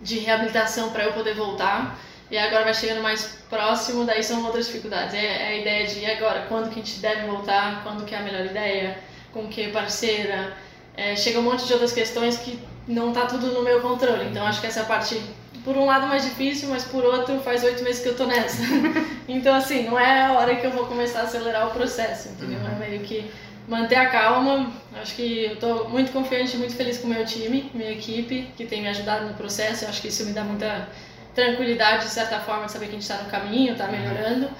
de 0.00 0.18
reabilitação 0.18 0.90
para 0.90 1.04
eu 1.04 1.12
poder 1.12 1.34
voltar. 1.34 1.98
E 2.30 2.38
agora 2.38 2.64
vai 2.64 2.74
chegando 2.74 3.02
mais 3.02 3.42
próximo, 3.50 4.04
daí 4.04 4.22
são 4.22 4.44
outras 4.44 4.66
dificuldades. 4.66 5.14
É, 5.14 5.24
é 5.24 5.46
a 5.48 5.56
ideia 5.58 5.86
de 5.86 6.06
agora, 6.06 6.46
quando 6.48 6.70
que 6.70 6.80
a 6.80 6.82
gente 6.82 6.98
deve 7.00 7.26
voltar, 7.26 7.82
quando 7.82 8.04
que 8.06 8.14
é 8.14 8.18
a 8.18 8.22
melhor 8.22 8.46
ideia, 8.46 8.98
com 9.32 9.48
que 9.48 9.68
parceira. 9.68 10.56
É, 10.96 11.16
chega 11.16 11.40
um 11.40 11.42
monte 11.42 11.66
de 11.66 11.72
outras 11.72 11.92
questões 11.92 12.36
que 12.38 12.58
não 12.86 13.12
tá 13.12 13.26
tudo 13.26 13.48
no 13.48 13.62
meu 13.62 13.80
controle. 13.80 14.24
Então 14.26 14.46
acho 14.46 14.60
que 14.60 14.66
essa 14.66 14.84
parte, 14.84 15.20
por 15.64 15.76
um 15.76 15.84
lado, 15.84 16.06
mais 16.06 16.24
difícil, 16.24 16.68
mas 16.68 16.84
por 16.84 17.04
outro, 17.04 17.40
faz 17.40 17.62
oito 17.62 17.82
meses 17.82 18.02
que 18.02 18.08
eu 18.08 18.16
tô 18.16 18.26
nessa. 18.26 18.62
então, 19.28 19.54
assim, 19.54 19.84
não 19.84 19.98
é 19.98 20.22
a 20.22 20.32
hora 20.32 20.56
que 20.56 20.66
eu 20.66 20.70
vou 20.70 20.86
começar 20.86 21.20
a 21.20 21.22
acelerar 21.22 21.68
o 21.68 21.70
processo, 21.70 22.30
entendeu? 22.30 22.58
É 22.66 22.88
meio 22.88 23.00
que 23.02 23.30
manter 23.68 23.96
a 23.96 24.06
calma. 24.06 24.72
Acho 25.00 25.14
que 25.14 25.44
eu 25.44 25.56
tô 25.56 25.84
muito 25.88 26.12
confiante, 26.12 26.56
muito 26.56 26.74
feliz 26.74 26.98
com 26.98 27.06
o 27.06 27.10
meu 27.10 27.24
time, 27.24 27.70
minha 27.74 27.92
equipe, 27.92 28.48
que 28.56 28.66
tem 28.66 28.82
me 28.82 28.88
ajudado 28.88 29.26
no 29.26 29.34
processo. 29.34 29.84
Eu 29.84 29.88
acho 29.88 30.02
que 30.02 30.08
isso 30.08 30.24
me 30.26 30.32
dá 30.32 30.42
muita 30.44 30.88
tranquilidade, 31.34 32.04
de 32.04 32.10
certa 32.10 32.40
forma, 32.40 32.66
de 32.66 32.72
saber 32.72 32.86
que 32.86 32.92
a 32.92 32.94
gente 32.94 33.02
está 33.02 33.22
no 33.22 33.30
caminho, 33.30 33.72
está 33.72 33.86
melhorando. 33.86 34.50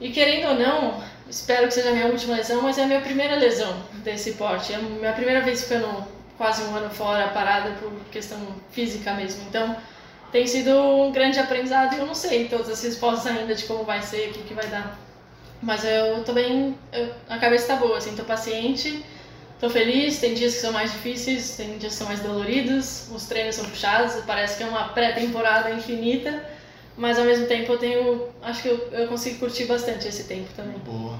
E 0.00 0.10
querendo 0.10 0.48
ou 0.48 0.58
não, 0.58 1.02
espero 1.28 1.68
que 1.68 1.74
seja 1.74 1.90
a 1.90 1.92
minha 1.92 2.06
última 2.06 2.36
lesão, 2.36 2.62
mas 2.62 2.78
é 2.78 2.84
a 2.84 2.86
minha 2.86 3.00
primeira 3.00 3.36
lesão 3.36 3.76
desse 4.02 4.32
porte. 4.32 4.72
É 4.72 4.76
a 4.76 4.78
minha 4.80 5.12
primeira 5.12 5.40
vez 5.40 5.62
ficando 5.64 6.04
quase 6.36 6.62
um 6.64 6.74
ano 6.74 6.90
fora, 6.90 7.28
parada 7.28 7.70
por 7.80 7.92
questão 8.10 8.38
física 8.72 9.12
mesmo. 9.14 9.44
Então, 9.48 9.76
tem 10.34 10.48
sido 10.48 10.70
um 10.76 11.12
grande 11.12 11.38
aprendizado 11.38 11.94
e 11.94 11.98
eu 12.00 12.06
não 12.06 12.14
sei 12.14 12.48
todas 12.48 12.68
as 12.68 12.82
respostas 12.82 13.28
ainda 13.28 13.54
de 13.54 13.62
como 13.66 13.84
vai 13.84 14.02
ser, 14.02 14.30
o 14.30 14.32
que, 14.32 14.42
que 14.42 14.54
vai 14.54 14.66
dar. 14.66 14.98
Mas 15.62 15.84
eu 15.84 16.24
tô 16.24 16.32
bem, 16.32 16.76
eu- 16.92 17.14
a 17.28 17.38
cabeça 17.38 17.68
tá 17.68 17.76
boa, 17.76 17.98
assim, 17.98 18.16
tô 18.16 18.24
paciente, 18.24 19.04
Tô 19.60 19.70
feliz, 19.70 20.18
tem 20.18 20.34
dias 20.34 20.54
que 20.56 20.60
são 20.60 20.72
mais 20.72 20.92
difíceis, 20.92 21.56
tem 21.56 21.78
dias 21.78 21.92
que 21.92 21.98
são 21.98 22.08
mais 22.08 22.20
doloridos, 22.20 23.08
os 23.14 23.26
treinos 23.26 23.54
são 23.54 23.64
puxados, 23.64 24.14
parece 24.26 24.58
que 24.58 24.64
é 24.64 24.66
uma 24.66 24.88
pré-temporada 24.88 25.70
infinita, 25.70 26.44
mas 26.96 27.18
ao 27.18 27.24
mesmo 27.24 27.46
tempo 27.46 27.72
eu 27.72 27.78
tenho, 27.78 28.28
acho 28.42 28.62
que 28.62 28.68
eu, 28.68 28.88
eu 28.92 29.08
consigo 29.08 29.38
curtir 29.38 29.64
bastante 29.66 30.08
esse 30.08 30.24
tempo 30.24 30.52
também. 30.54 30.76
Boa. 30.80 31.13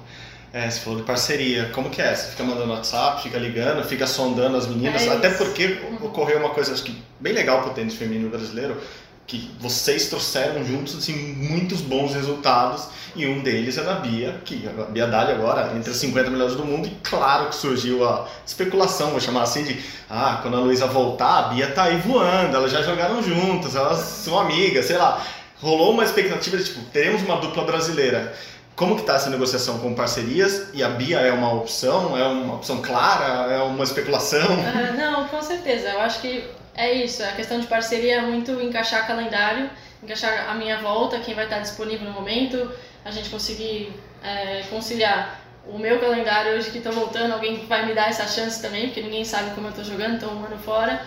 É, 0.54 0.70
você 0.70 0.78
falou 0.78 1.00
de 1.00 1.04
parceria. 1.04 1.68
Como 1.74 1.90
que 1.90 2.00
é? 2.00 2.14
Você 2.14 2.28
fica 2.30 2.44
mandando 2.44 2.72
WhatsApp, 2.72 3.24
fica 3.24 3.36
ligando, 3.38 3.84
fica 3.84 4.06
sondando 4.06 4.56
as 4.56 4.68
meninas? 4.68 5.02
É 5.02 5.12
Até 5.12 5.30
porque 5.30 5.80
ocorreu 6.00 6.38
uma 6.38 6.50
coisa, 6.50 6.72
acho 6.72 6.84
que 6.84 6.96
bem 7.18 7.32
legal 7.32 7.60
pro 7.60 7.72
tênis 7.72 7.94
feminino 7.94 8.30
brasileiro, 8.30 8.80
que 9.26 9.50
vocês 9.58 10.06
trouxeram 10.08 10.64
juntos 10.64 10.96
assim, 10.96 11.12
muitos 11.34 11.80
bons 11.80 12.14
resultados 12.14 12.86
e 13.16 13.26
um 13.26 13.42
deles 13.42 13.78
é 13.78 13.82
da 13.82 13.94
Bia, 13.94 14.40
que 14.44 14.64
a 14.68 14.84
Bia 14.84 15.08
Dali 15.08 15.32
agora 15.32 15.72
entre 15.74 15.90
as 15.90 15.96
50 15.96 16.30
melhores 16.30 16.54
do 16.54 16.64
mundo 16.64 16.86
e 16.86 16.96
claro 17.02 17.48
que 17.48 17.56
surgiu 17.56 18.08
a 18.08 18.28
especulação, 18.46 19.10
vou 19.10 19.20
chamar 19.20 19.42
assim 19.42 19.64
de 19.64 19.80
ah, 20.08 20.38
quando 20.40 20.56
a 20.56 20.60
Luísa 20.60 20.86
voltar, 20.86 21.38
a 21.38 21.42
Bia 21.48 21.66
tá 21.72 21.84
aí 21.84 21.96
voando, 21.96 22.56
elas 22.56 22.70
já 22.70 22.80
jogaram 22.80 23.20
juntas, 23.20 23.74
elas 23.74 23.98
são 23.98 24.38
amigas, 24.38 24.84
sei 24.84 24.98
lá. 24.98 25.20
Rolou 25.60 25.92
uma 25.92 26.04
expectativa 26.04 26.56
de 26.58 26.64
tipo, 26.64 26.80
teremos 26.92 27.22
uma 27.22 27.38
dupla 27.38 27.64
brasileira. 27.64 28.34
Como 28.76 28.96
que 28.96 29.02
tá 29.02 29.14
essa 29.14 29.30
negociação 29.30 29.78
com 29.78 29.94
parcerias? 29.94 30.70
E 30.74 30.82
a 30.82 30.88
Bia 30.88 31.20
é 31.20 31.32
uma 31.32 31.52
opção? 31.52 32.16
É 32.18 32.24
uma 32.24 32.56
opção 32.56 32.82
clara? 32.82 33.52
É 33.52 33.62
uma 33.62 33.84
especulação? 33.84 34.40
Ah, 34.42 34.92
não, 34.92 35.28
com 35.28 35.40
certeza. 35.40 35.90
Eu 35.90 36.00
acho 36.00 36.20
que 36.20 36.44
é 36.74 36.92
isso. 36.92 37.22
A 37.22 37.32
questão 37.32 37.60
de 37.60 37.66
parceria 37.66 38.16
é 38.16 38.20
muito 38.20 38.50
encaixar 38.60 39.06
calendário, 39.06 39.70
encaixar 40.02 40.50
a 40.50 40.54
minha 40.54 40.80
volta, 40.80 41.20
quem 41.20 41.34
vai 41.34 41.44
estar 41.44 41.60
disponível 41.60 42.06
no 42.06 42.12
momento, 42.12 42.70
a 43.04 43.10
gente 43.12 43.30
conseguir 43.30 43.92
é, 44.22 44.62
conciliar 44.68 45.40
o 45.66 45.78
meu 45.78 45.98
calendário 46.00 46.54
hoje 46.56 46.70
que 46.70 46.78
estou 46.78 46.92
voltando, 46.92 47.32
alguém 47.32 47.64
vai 47.66 47.86
me 47.86 47.94
dar 47.94 48.08
essa 48.08 48.26
chance 48.26 48.60
também, 48.60 48.86
porque 48.86 49.00
ninguém 49.00 49.24
sabe 49.24 49.54
como 49.54 49.68
eu 49.68 49.70
estou 49.70 49.84
jogando, 49.84 50.14
estou 50.14 50.30
um 50.30 50.44
ano 50.44 50.58
fora. 50.58 51.00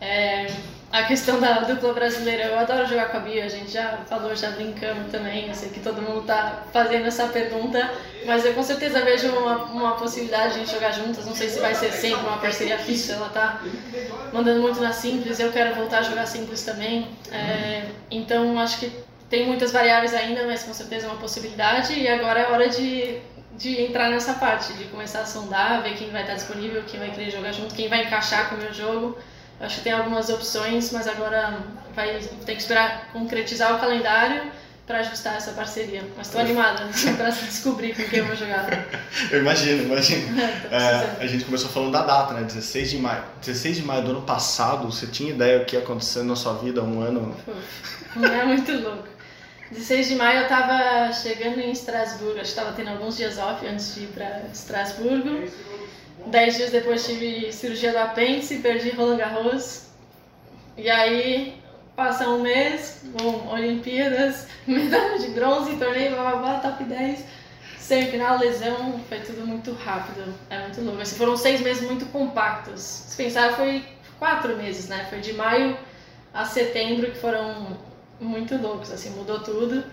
É, 0.00 0.46
a 0.90 1.02
questão 1.02 1.38
da 1.38 1.60
dupla 1.60 1.92
brasileira, 1.92 2.44
eu 2.44 2.58
adoro 2.58 2.86
jogar 2.86 3.10
com 3.10 3.18
a 3.18 3.20
Bia, 3.20 3.44
a 3.44 3.48
gente 3.48 3.70
já 3.70 3.98
falou, 4.08 4.34
já 4.34 4.50
brincamos 4.52 5.10
também, 5.10 5.46
eu 5.46 5.54
sei 5.54 5.68
que 5.68 5.80
todo 5.80 6.00
mundo 6.00 6.20
está 6.20 6.62
fazendo 6.72 7.06
essa 7.06 7.26
pergunta, 7.28 7.90
mas 8.24 8.44
eu 8.46 8.54
com 8.54 8.62
certeza 8.62 9.04
vejo 9.04 9.28
uma, 9.28 9.64
uma 9.64 9.92
possibilidade 9.96 10.64
de 10.64 10.70
jogar 10.70 10.92
juntas, 10.92 11.26
não 11.26 11.34
sei 11.34 11.50
se 11.50 11.60
vai 11.60 11.74
ser 11.74 11.92
sempre 11.92 12.26
uma 12.26 12.38
parceria 12.38 12.78
fixa, 12.78 13.12
ela 13.12 13.28
tá 13.28 13.60
mandando 14.32 14.62
muito 14.62 14.80
na 14.80 14.92
simples, 14.92 15.38
eu 15.38 15.52
quero 15.52 15.74
voltar 15.74 15.98
a 15.98 16.02
jogar 16.02 16.24
simples 16.24 16.62
também, 16.62 17.06
é, 17.30 17.84
então 18.10 18.58
acho 18.58 18.78
que 18.78 18.90
tem 19.28 19.46
muitas 19.46 19.72
variáveis 19.72 20.14
ainda, 20.14 20.46
mas 20.46 20.62
com 20.62 20.72
certeza 20.72 21.06
é 21.06 21.10
uma 21.10 21.18
possibilidade, 21.20 21.92
e 21.98 22.08
agora 22.08 22.40
é 22.40 22.50
hora 22.50 22.66
de, 22.66 23.18
de 23.58 23.82
entrar 23.82 24.08
nessa 24.08 24.32
parte, 24.34 24.72
de 24.72 24.84
começar 24.84 25.20
a 25.20 25.26
sondar, 25.26 25.82
ver 25.82 25.96
quem 25.96 26.08
vai 26.08 26.22
estar 26.22 26.34
disponível, 26.34 26.82
quem 26.86 26.98
vai 26.98 27.10
querer 27.10 27.30
jogar 27.30 27.52
junto, 27.52 27.74
quem 27.74 27.90
vai 27.90 28.04
encaixar 28.04 28.48
com 28.48 28.54
o 28.54 28.58
meu 28.58 28.72
jogo, 28.72 29.18
Acho 29.60 29.76
que 29.76 29.82
tem 29.82 29.92
algumas 29.92 30.28
opções, 30.28 30.92
mas 30.92 31.08
agora 31.08 31.58
vai 31.94 32.20
ter 32.46 32.54
que 32.54 32.60
esperar 32.60 33.08
concretizar 33.12 33.74
o 33.74 33.80
calendário 33.80 34.50
para 34.86 35.00
ajustar 35.00 35.36
essa 35.36 35.52
parceria. 35.52 36.02
Mas 36.16 36.28
estou 36.28 36.40
animada 36.40 36.88
para 37.16 37.28
descobrir 37.28 37.94
com 37.94 38.04
quem 38.04 38.20
eu 38.20 38.26
vou 38.26 38.36
jogar. 38.36 38.66
Eu 39.30 39.40
imagino, 39.40 39.82
imagino. 39.82 40.38
É, 40.40 40.78
precisando. 40.78 41.20
a 41.20 41.26
gente 41.26 41.44
começou 41.44 41.70
falando 41.70 41.92
da 41.92 42.02
data, 42.02 42.34
né? 42.34 42.42
16 42.42 42.90
de 42.90 42.98
maio. 42.98 43.22
16 43.40 43.76
de 43.76 43.82
maio 43.82 44.02
do 44.02 44.10
ano 44.12 44.22
passado, 44.22 44.90
você 44.90 45.06
tinha 45.06 45.30
ideia 45.30 45.58
do 45.58 45.64
que 45.66 45.76
ia 45.76 45.82
acontecer 45.82 46.22
na 46.22 46.36
sua 46.36 46.54
vida 46.54 46.80
há 46.80 46.84
um 46.84 47.00
ano? 47.02 47.36
Pô, 47.44 48.24
É 48.24 48.44
muito 48.44 48.72
louco. 48.72 49.08
16 49.70 50.08
de 50.08 50.14
maio 50.14 50.38
eu 50.38 50.42
estava 50.44 51.12
chegando 51.12 51.60
em 51.60 51.70
Estrasburgo, 51.70 52.40
acho 52.40 52.54
que 52.54 52.58
estava 52.58 52.72
tendo 52.72 52.88
alguns 52.88 53.18
dias 53.18 53.36
off 53.36 53.66
antes 53.66 53.94
de 53.94 54.04
ir 54.04 54.06
para 54.06 54.44
Estrasburgo. 54.50 55.44
Dez 56.26 56.56
dias 56.56 56.70
depois 56.70 57.06
tive 57.06 57.52
cirurgia 57.52 57.92
do 57.92 57.98
apêndice, 57.98 58.58
perdi 58.58 58.90
Roland 58.90 59.16
Garros. 59.16 59.86
E 60.76 60.88
aí 60.90 61.60
passa 61.96 62.28
um 62.28 62.42
mês, 62.42 63.02
bom, 63.04 63.48
Olimpíadas, 63.52 64.46
medalha 64.66 65.18
de 65.18 65.28
bronze, 65.28 65.76
torneio, 65.76 66.12
blá 66.12 66.30
blá 66.30 66.36
blá, 66.36 66.60
top 66.60 66.84
10. 66.84 67.24
Semifinal, 67.78 68.38
lesão, 68.38 69.00
foi 69.08 69.20
tudo 69.20 69.46
muito 69.46 69.72
rápido, 69.72 70.34
é 70.50 70.58
muito 70.60 70.80
louco. 70.82 71.00
Assim, 71.00 71.16
foram 71.16 71.36
seis 71.36 71.60
meses 71.62 71.82
muito 71.82 72.04
compactos. 72.06 72.82
Se 72.82 73.16
pensar, 73.16 73.54
foi 73.54 73.82
quatro 74.18 74.56
meses, 74.56 74.88
né? 74.88 75.06
Foi 75.08 75.20
de 75.20 75.32
maio 75.32 75.76
a 76.34 76.44
setembro 76.44 77.10
que 77.10 77.18
foram 77.18 77.78
muito 78.20 78.60
loucos, 78.60 78.92
assim, 78.92 79.10
mudou 79.10 79.40
tudo 79.40 79.84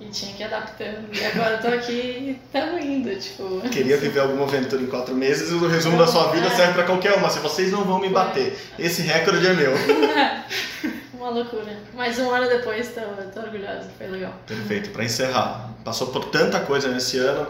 e 0.00 0.06
tinha 0.06 0.32
que 0.32 0.42
ir 0.42 0.46
adaptando. 0.46 1.08
E 1.12 1.24
agora 1.24 1.54
eu 1.54 1.60
tô 1.60 1.68
aqui 1.68 1.92
e 1.92 2.40
tamo 2.52 2.78
indo, 2.78 3.14
tipo. 3.18 3.60
Queria 3.70 3.96
viver 3.96 4.20
alguma 4.20 4.44
aventura 4.44 4.80
em 4.82 4.86
quatro 4.86 5.14
meses, 5.14 5.50
o 5.50 5.66
resumo 5.66 5.98
da 5.98 6.06
sua 6.06 6.30
vida 6.30 6.48
serve 6.50 6.74
pra 6.74 6.84
qualquer 6.84 7.14
uma. 7.14 7.28
Se 7.28 7.40
vocês 7.40 7.72
não 7.72 7.84
vão 7.84 7.98
me 7.98 8.08
bater, 8.08 8.56
esse 8.78 9.02
recorde 9.02 9.46
é 9.46 9.54
meu. 9.54 9.72
Uma 11.14 11.30
loucura. 11.30 11.76
Mas 11.94 12.16
um 12.20 12.30
ano 12.30 12.48
depois 12.48 12.94
tô, 12.94 13.00
tô 13.34 13.40
orgulhosa, 13.40 13.90
foi 13.98 14.06
legal. 14.06 14.32
Perfeito, 14.46 14.90
pra 14.90 15.04
encerrar. 15.04 15.74
Passou 15.84 16.06
por 16.06 16.26
tanta 16.26 16.60
coisa 16.60 16.88
nesse 16.88 17.18
ano. 17.18 17.44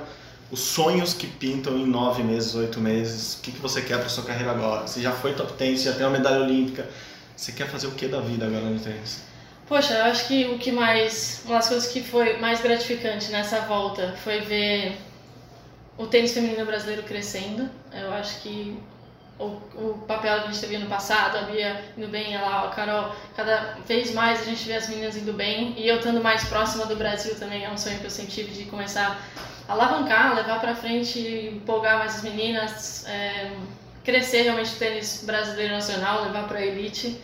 Os 0.50 0.60
sonhos 0.60 1.12
que 1.12 1.26
pintam 1.26 1.76
em 1.76 1.86
nove 1.86 2.22
meses, 2.22 2.54
oito 2.54 2.80
meses. 2.80 3.34
O 3.34 3.42
que, 3.42 3.52
que 3.52 3.60
você 3.60 3.82
quer 3.82 3.98
pra 3.98 4.08
sua 4.08 4.24
carreira 4.24 4.52
agora? 4.52 4.86
Você 4.86 5.02
já 5.02 5.12
foi 5.12 5.34
top 5.34 5.52
10, 5.52 5.78
você 5.80 5.90
já 5.90 5.94
tem 5.94 6.06
uma 6.06 6.16
medalha 6.16 6.40
olímpica. 6.40 6.88
Você 7.36 7.52
quer 7.52 7.68
fazer 7.68 7.88
o 7.88 7.90
que 7.90 8.08
da 8.08 8.20
vida 8.20 8.46
agora 8.46 8.64
no 8.64 8.80
tênis? 8.80 9.27
Poxa, 9.68 9.92
eu 9.92 10.04
acho 10.04 10.26
que 10.26 10.46
o 10.46 10.58
que 10.58 10.72
mais. 10.72 11.42
Uma 11.44 11.56
das 11.56 11.68
coisas 11.68 11.92
que 11.92 12.02
foi 12.02 12.38
mais 12.38 12.60
gratificante 12.62 13.30
nessa 13.30 13.60
volta 13.60 14.14
foi 14.24 14.40
ver 14.40 14.96
o 15.98 16.06
tênis 16.06 16.32
feminino 16.32 16.64
brasileiro 16.64 17.02
crescendo. 17.02 17.68
Eu 17.92 18.10
acho 18.14 18.40
que 18.40 18.82
o, 19.38 19.44
o 19.44 20.04
papel 20.08 20.40
que 20.40 20.48
a 20.48 20.50
gente 20.50 20.60
teve 20.60 20.76
ano 20.76 20.86
passado, 20.86 21.36
a 21.36 21.42
Bia 21.42 21.84
indo 21.98 22.08
bem, 22.08 22.34
ela, 22.34 22.64
a 22.64 22.68
Carol, 22.70 23.14
cada 23.36 23.76
vez 23.86 24.14
mais 24.14 24.40
a 24.40 24.44
gente 24.44 24.66
vê 24.66 24.74
as 24.74 24.88
meninas 24.88 25.16
indo 25.18 25.34
bem. 25.34 25.74
E 25.76 25.86
eu 25.86 25.98
estando 25.98 26.22
mais 26.22 26.44
próxima 26.44 26.86
do 26.86 26.96
Brasil 26.96 27.34
também 27.34 27.64
é 27.64 27.70
um 27.70 27.76
sonho 27.76 27.98
que 27.98 28.06
eu 28.06 28.26
tive 28.26 28.50
de 28.52 28.64
começar 28.70 29.20
a 29.68 29.72
alavancar, 29.74 30.34
levar 30.34 30.60
pra 30.60 30.74
frente, 30.74 31.20
empolgar 31.52 31.98
mais 31.98 32.16
as 32.16 32.22
meninas, 32.22 33.04
é, 33.06 33.50
crescer 34.02 34.42
realmente 34.42 34.74
o 34.74 34.78
tênis 34.78 35.24
brasileiro 35.26 35.74
nacional, 35.74 36.24
levar 36.24 36.48
pra 36.48 36.64
elite. 36.64 37.20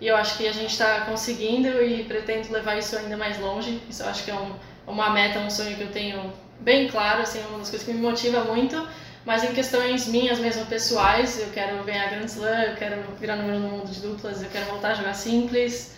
E 0.00 0.06
eu 0.06 0.16
acho 0.16 0.36
que 0.36 0.46
a 0.46 0.52
gente 0.52 0.72
está 0.72 1.02
conseguindo 1.02 1.82
e 1.82 2.04
pretendo 2.04 2.52
levar 2.52 2.76
isso 2.76 2.96
ainda 2.96 3.16
mais 3.16 3.38
longe. 3.38 3.80
Isso 3.88 4.02
eu 4.02 4.08
acho 4.08 4.24
que 4.24 4.30
é 4.30 4.34
um, 4.34 4.54
uma 4.86 5.10
meta, 5.10 5.38
um 5.38 5.50
sonho 5.50 5.76
que 5.76 5.82
eu 5.82 5.90
tenho 5.90 6.32
bem 6.60 6.88
claro, 6.88 7.22
assim, 7.22 7.40
é 7.40 7.46
uma 7.46 7.58
das 7.58 7.70
coisas 7.70 7.86
que 7.86 7.92
me 7.92 8.00
motiva 8.00 8.44
muito. 8.44 8.86
Mas 9.24 9.42
em 9.42 9.52
questões 9.52 10.06
minhas 10.06 10.38
mesmo 10.38 10.66
pessoais, 10.66 11.40
eu 11.40 11.48
quero 11.48 11.82
ganhar 11.82 12.10
Grand 12.10 12.26
Slam, 12.26 12.62
eu 12.62 12.76
quero 12.76 13.02
virar 13.18 13.36
número 13.36 13.58
no 13.58 13.68
mundo 13.68 13.90
de 13.90 14.00
duplas, 14.00 14.42
eu 14.42 14.48
quero 14.50 14.66
voltar 14.66 14.92
a 14.92 14.94
jogar 14.94 15.14
simples. 15.14 15.96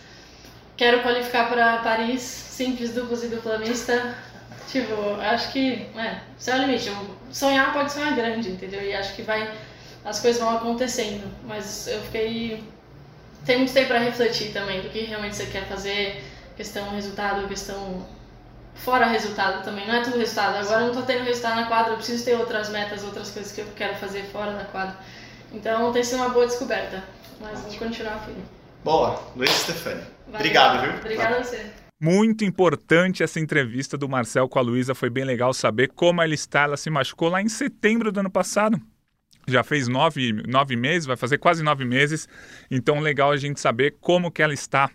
Quero 0.76 1.02
qualificar 1.02 1.48
para 1.50 1.78
Paris, 1.78 2.22
simples, 2.22 2.94
duplas 2.94 3.24
e 3.24 3.28
dupla 3.28 3.58
mista. 3.58 4.16
Tipo, 4.68 4.94
acho 5.20 5.52
que, 5.52 5.86
é, 5.96 6.20
céu 6.38 6.54
é 6.54 6.58
o 6.58 6.60
limite. 6.62 6.90
Sonhar 7.32 7.72
pode 7.72 7.92
sonhar 7.92 8.14
grande, 8.14 8.50
entendeu? 8.50 8.82
E 8.82 8.94
acho 8.94 9.14
que 9.14 9.22
vai, 9.22 9.50
as 10.04 10.20
coisas 10.20 10.40
vão 10.40 10.56
acontecendo. 10.56 11.30
Mas 11.44 11.86
eu 11.86 12.00
fiquei 12.02 12.62
tem 13.44 13.58
muito 13.58 13.72
tempo 13.72 13.88
para 13.88 13.98
refletir 13.98 14.52
também 14.52 14.80
do 14.80 14.88
que 14.88 15.00
realmente 15.00 15.36
você 15.36 15.46
quer 15.46 15.66
fazer, 15.66 16.22
questão 16.56 16.90
resultado, 16.90 17.48
questão 17.48 18.06
fora 18.74 19.06
resultado 19.06 19.64
também. 19.64 19.86
Não 19.86 19.94
é 19.94 20.02
tudo 20.02 20.18
resultado. 20.18 20.56
Agora 20.56 20.82
eu 20.82 20.86
não 20.88 20.94
tô 20.94 21.02
tendo 21.02 21.24
resultado 21.24 21.56
na 21.56 21.66
quadra, 21.66 21.92
eu 21.92 21.96
preciso 21.96 22.24
ter 22.24 22.34
outras 22.34 22.68
metas, 22.70 23.04
outras 23.04 23.30
coisas 23.30 23.52
que 23.52 23.60
eu 23.60 23.66
quero 23.76 23.96
fazer 23.96 24.22
fora 24.24 24.52
da 24.52 24.64
quadra. 24.64 24.96
Então 25.52 25.92
tem 25.92 26.04
sido 26.04 26.18
uma 26.18 26.28
boa 26.28 26.46
descoberta. 26.46 27.02
Mas 27.40 27.60
vou 27.60 27.74
continuar 27.76 28.18
firme. 28.24 28.42
Boa, 28.84 29.22
Luiz 29.36 29.50
Stefani. 29.50 30.02
Obrigado, 30.28 30.82
viu? 30.82 30.98
Obrigada 30.98 31.36
a 31.36 31.44
você. 31.44 31.66
Muito 32.00 32.44
importante 32.44 33.22
essa 33.22 33.40
entrevista 33.40 33.98
do 33.98 34.08
Marcel 34.08 34.48
com 34.48 34.58
a 34.58 34.62
Luísa, 34.62 34.94
foi 34.94 35.10
bem 35.10 35.24
legal 35.24 35.52
saber 35.52 35.88
como 35.88 36.22
ela 36.22 36.34
está. 36.34 36.62
Ela 36.62 36.76
se 36.76 36.88
machucou 36.90 37.28
lá 37.28 37.42
em 37.42 37.48
setembro 37.48 38.12
do 38.12 38.20
ano 38.20 38.30
passado. 38.30 38.80
Já 39.48 39.64
fez 39.64 39.88
nove, 39.88 40.32
nove 40.46 40.76
meses, 40.76 41.06
vai 41.06 41.16
fazer 41.16 41.38
quase 41.38 41.62
nove 41.62 41.84
meses. 41.84 42.28
Então, 42.70 43.00
legal 43.00 43.32
a 43.32 43.36
gente 43.36 43.58
saber 43.58 43.96
como 44.00 44.30
que 44.30 44.42
ela 44.42 44.54
está 44.54 44.90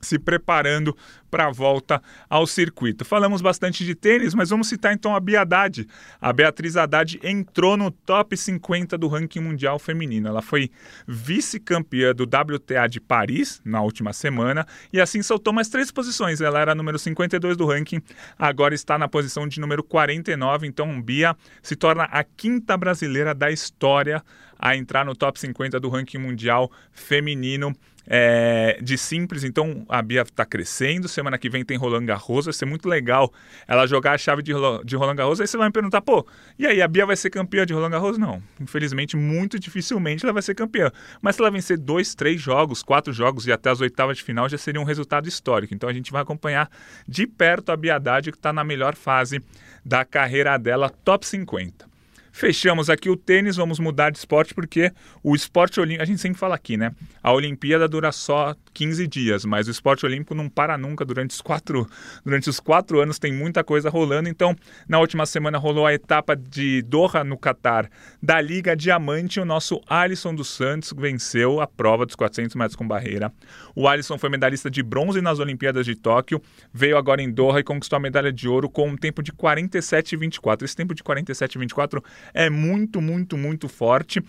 se 0.00 0.18
preparando 0.18 0.96
para 1.30 1.46
a 1.46 1.50
volta 1.50 2.02
ao 2.28 2.46
circuito. 2.46 3.04
Falamos 3.04 3.40
bastante 3.40 3.84
de 3.84 3.94
tênis, 3.94 4.34
mas 4.34 4.50
vamos 4.50 4.68
citar 4.68 4.92
então 4.92 5.14
a 5.14 5.20
Bia 5.20 5.42
Haddad. 5.42 5.86
A 6.20 6.32
Beatriz 6.32 6.76
Haddad 6.76 7.20
entrou 7.22 7.76
no 7.76 7.90
top 7.90 8.36
50 8.36 8.96
do 8.96 9.08
ranking 9.08 9.40
mundial 9.40 9.78
feminino. 9.78 10.28
Ela 10.28 10.42
foi 10.42 10.70
vice-campeã 11.06 12.14
do 12.14 12.24
WTA 12.24 12.88
de 12.88 13.00
Paris 13.00 13.60
na 13.64 13.82
última 13.82 14.12
semana 14.12 14.66
e 14.92 15.00
assim 15.00 15.22
saltou 15.22 15.52
mais 15.52 15.68
três 15.68 15.90
posições. 15.90 16.40
Ela 16.40 16.60
era 16.60 16.74
número 16.74 16.98
52 16.98 17.56
do 17.56 17.66
ranking, 17.66 18.00
agora 18.38 18.74
está 18.74 18.98
na 18.98 19.08
posição 19.08 19.46
de 19.46 19.60
número 19.60 19.82
49. 19.82 20.66
Então, 20.66 21.00
Bia 21.00 21.36
se 21.62 21.76
torna 21.76 22.04
a 22.04 22.24
quinta 22.24 22.76
brasileira 22.76 23.34
da 23.34 23.50
história 23.50 24.22
a 24.58 24.76
entrar 24.76 25.04
no 25.04 25.14
top 25.14 25.38
50 25.38 25.78
do 25.78 25.88
ranking 25.88 26.18
mundial 26.18 26.70
feminino. 26.90 27.74
É, 28.10 28.78
de 28.82 28.96
simples, 28.96 29.44
então 29.44 29.84
a 29.88 30.00
Bia 30.00 30.22
está 30.22 30.44
crescendo. 30.44 31.06
Semana 31.06 31.36
que 31.36 31.50
vem 31.50 31.64
tem 31.64 31.76
Roland 31.76 32.06
Garros, 32.06 32.46
vai 32.46 32.54
ser 32.54 32.64
muito 32.64 32.88
legal 32.88 33.30
ela 33.66 33.86
jogar 33.86 34.12
a 34.12 34.18
chave 34.18 34.42
de, 34.42 34.52
de 34.84 34.96
Roland 34.96 35.14
Garros. 35.14 35.40
Aí 35.40 35.46
você 35.46 35.58
vai 35.58 35.68
me 35.68 35.72
perguntar, 35.72 36.00
pô, 36.00 36.26
e 36.58 36.66
aí 36.66 36.80
a 36.80 36.88
Bia 36.88 37.04
vai 37.04 37.16
ser 37.16 37.28
campeã 37.28 37.66
de 37.66 37.74
Roland 37.74 37.90
Garros? 37.90 38.16
Não, 38.16 38.42
infelizmente, 38.58 39.16
muito 39.16 39.58
dificilmente 39.58 40.24
ela 40.24 40.32
vai 40.32 40.42
ser 40.42 40.54
campeã. 40.54 40.90
Mas 41.20 41.36
se 41.36 41.42
ela 41.42 41.50
vencer 41.50 41.76
dois, 41.76 42.14
três 42.14 42.40
jogos, 42.40 42.82
quatro 42.82 43.12
jogos 43.12 43.46
e 43.46 43.52
até 43.52 43.68
as 43.68 43.80
oitavas 43.80 44.16
de 44.16 44.24
final, 44.24 44.48
já 44.48 44.56
seria 44.56 44.80
um 44.80 44.84
resultado 44.84 45.28
histórico. 45.28 45.74
Então 45.74 45.88
a 45.88 45.92
gente 45.92 46.10
vai 46.10 46.22
acompanhar 46.22 46.70
de 47.06 47.26
perto 47.26 47.70
a 47.70 47.76
Bia 47.76 47.96
Haddad, 47.96 48.32
que 48.32 48.38
está 48.38 48.52
na 48.52 48.64
melhor 48.64 48.94
fase 48.94 49.42
da 49.84 50.04
carreira 50.04 50.56
dela, 50.58 50.88
top 50.88 51.26
50. 51.26 51.97
Fechamos 52.38 52.88
aqui 52.88 53.10
o 53.10 53.16
tênis, 53.16 53.56
vamos 53.56 53.80
mudar 53.80 54.10
de 54.10 54.18
esporte 54.18 54.54
porque 54.54 54.92
o 55.24 55.34
esporte 55.34 55.80
olímpico, 55.80 56.04
a 56.04 56.06
gente 56.06 56.20
sempre 56.20 56.38
fala 56.38 56.54
aqui, 56.54 56.76
né? 56.76 56.94
A 57.20 57.32
Olimpíada 57.32 57.88
dura 57.88 58.12
só 58.12 58.54
15 58.74 59.08
dias, 59.08 59.44
mas 59.44 59.66
o 59.66 59.72
esporte 59.72 60.06
olímpico 60.06 60.36
não 60.36 60.48
para 60.48 60.78
nunca 60.78 61.04
durante 61.04 61.32
os 61.32 61.40
quatro, 61.40 61.90
durante 62.24 62.48
os 62.48 62.60
quatro 62.60 63.00
anos 63.00 63.18
tem 63.18 63.32
muita 63.32 63.64
coisa 63.64 63.90
rolando. 63.90 64.28
Então, 64.28 64.54
na 64.88 65.00
última 65.00 65.26
semana 65.26 65.58
rolou 65.58 65.84
a 65.84 65.92
etapa 65.92 66.36
de 66.36 66.80
Doha 66.82 67.24
no 67.24 67.36
Catar 67.36 67.90
da 68.22 68.40
Liga 68.40 68.76
Diamante. 68.76 69.40
O 69.40 69.44
nosso 69.44 69.80
Alisson 69.88 70.32
dos 70.32 70.46
Santos 70.46 70.94
venceu 70.96 71.60
a 71.60 71.66
prova 71.66 72.06
dos 72.06 72.14
400 72.14 72.54
metros 72.54 72.76
com 72.76 72.86
barreira. 72.86 73.32
O 73.74 73.88
Alisson 73.88 74.16
foi 74.16 74.30
medalhista 74.30 74.70
de 74.70 74.80
bronze 74.80 75.20
nas 75.20 75.40
Olimpíadas 75.40 75.84
de 75.84 75.96
Tóquio, 75.96 76.40
veio 76.72 76.96
agora 76.96 77.20
em 77.20 77.32
Doha 77.32 77.58
e 77.58 77.64
conquistou 77.64 77.96
a 77.96 78.00
medalha 78.00 78.32
de 78.32 78.46
ouro 78.46 78.70
com 78.70 78.90
um 78.90 78.96
tempo 78.96 79.24
de 79.24 79.32
47,24. 79.32 80.62
Esse 80.62 80.76
tempo 80.76 80.94
de 80.94 81.02
47,24 81.02 82.00
é 82.32 82.48
muito, 82.50 83.00
muito, 83.00 83.36
muito 83.36 83.68
forte 83.68 84.22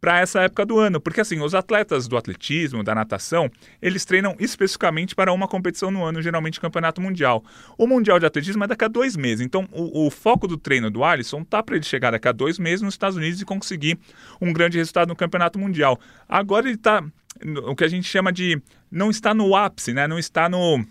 para 0.00 0.20
essa 0.20 0.42
época 0.42 0.64
do 0.64 0.78
ano, 0.78 1.00
porque 1.00 1.20
assim, 1.20 1.40
os 1.40 1.54
atletas 1.54 2.06
do 2.06 2.16
atletismo, 2.16 2.84
da 2.84 2.94
natação, 2.94 3.50
eles 3.80 4.04
treinam 4.04 4.36
especificamente 4.38 5.14
para 5.14 5.32
uma 5.32 5.48
competição 5.48 5.90
no 5.90 6.04
ano, 6.04 6.22
geralmente 6.22 6.60
campeonato 6.60 7.00
mundial. 7.00 7.42
O 7.76 7.86
mundial 7.86 8.20
de 8.20 8.26
atletismo 8.26 8.62
é 8.62 8.66
daqui 8.66 8.84
a 8.84 8.88
dois 8.88 9.16
meses, 9.16 9.44
então 9.44 9.66
o, 9.72 10.06
o 10.06 10.10
foco 10.10 10.46
do 10.46 10.56
treino 10.56 10.90
do 10.90 11.02
Alisson 11.02 11.42
tá 11.42 11.62
para 11.62 11.76
ele 11.76 11.84
chegar 11.84 12.12
daqui 12.12 12.28
a 12.28 12.32
dois 12.32 12.58
meses 12.58 12.82
nos 12.82 12.94
Estados 12.94 13.16
Unidos 13.16 13.40
e 13.40 13.44
conseguir 13.44 13.98
um 14.40 14.52
grande 14.52 14.78
resultado 14.78 15.08
no 15.08 15.16
campeonato 15.16 15.58
mundial. 15.58 15.98
Agora 16.28 16.66
ele 16.66 16.76
está 16.76 17.02
o 17.64 17.74
que 17.74 17.84
a 17.84 17.88
gente 17.88 18.08
chama 18.08 18.32
de 18.32 18.60
não 18.90 19.10
está 19.10 19.34
no 19.34 19.54
ápice, 19.54 19.92
né? 19.92 20.06
Não 20.06 20.18
está 20.18 20.48
no 20.48 20.84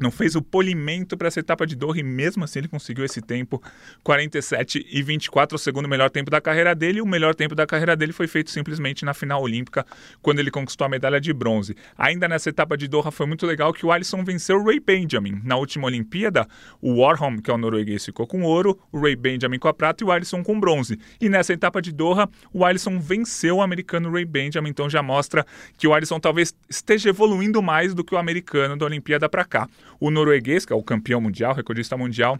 não 0.00 0.10
fez 0.10 0.34
o 0.34 0.42
polimento 0.42 1.16
para 1.16 1.28
essa 1.28 1.40
etapa 1.40 1.66
de 1.66 1.76
Doha 1.76 2.00
e 2.00 2.02
mesmo 2.02 2.44
assim 2.44 2.58
ele 2.58 2.68
conseguiu 2.68 3.04
esse 3.04 3.20
tempo 3.20 3.62
47 4.02 4.84
e 4.90 5.02
24, 5.02 5.54
o 5.54 5.58
segundo 5.58 5.88
melhor 5.88 6.10
tempo 6.10 6.30
da 6.30 6.40
carreira 6.40 6.74
dele. 6.74 7.00
O 7.00 7.06
melhor 7.06 7.34
tempo 7.34 7.54
da 7.54 7.66
carreira 7.66 7.96
dele 7.96 8.12
foi 8.12 8.26
feito 8.26 8.50
simplesmente 8.50 9.04
na 9.04 9.14
final 9.14 9.40
olímpica, 9.42 9.86
quando 10.20 10.40
ele 10.40 10.50
conquistou 10.50 10.84
a 10.84 10.88
medalha 10.88 11.20
de 11.20 11.32
bronze. 11.32 11.76
Ainda 11.96 12.26
nessa 12.26 12.50
etapa 12.50 12.76
de 12.76 12.88
Doha 12.88 13.10
foi 13.10 13.26
muito 13.26 13.46
legal 13.46 13.72
que 13.72 13.86
o 13.86 13.92
Alisson 13.92 14.24
venceu 14.24 14.58
o 14.58 14.64
Ray 14.64 14.80
Benjamin. 14.80 15.40
Na 15.44 15.56
última 15.56 15.86
Olimpíada, 15.86 16.46
o 16.80 17.00
Warholm, 17.00 17.38
que 17.38 17.50
é 17.50 17.54
o 17.54 17.58
norueguês, 17.58 18.04
ficou 18.04 18.26
com 18.26 18.42
ouro, 18.42 18.78
o 18.90 19.00
Ray 19.00 19.14
Benjamin 19.14 19.58
com 19.58 19.68
a 19.68 19.74
prata 19.74 20.02
e 20.02 20.06
o 20.06 20.10
Alisson 20.10 20.42
com 20.42 20.58
bronze. 20.58 20.98
E 21.20 21.28
nessa 21.28 21.52
etapa 21.52 21.80
de 21.80 21.92
Doha, 21.92 22.28
o 22.52 22.64
Alisson 22.64 22.98
venceu 22.98 23.56
o 23.56 23.62
americano 23.62 24.10
Ray 24.10 24.24
Benjamin, 24.24 24.70
então 24.70 24.90
já 24.90 25.02
mostra 25.02 25.46
que 25.78 25.86
o 25.86 25.94
Alisson 25.94 26.18
talvez 26.18 26.54
esteja 26.68 27.10
evoluindo 27.10 27.62
mais 27.62 27.94
do 27.94 28.02
que 28.02 28.14
o 28.14 28.18
americano 28.18 28.76
da 28.76 28.86
Olimpíada 28.86 29.28
para 29.28 29.44
cá. 29.44 29.68
O 30.00 30.10
norueguês, 30.10 30.64
que 30.64 30.72
é 30.72 30.76
o 30.76 30.82
campeão 30.82 31.20
mundial, 31.20 31.54
recordista 31.54 31.96
mundial, 31.96 32.38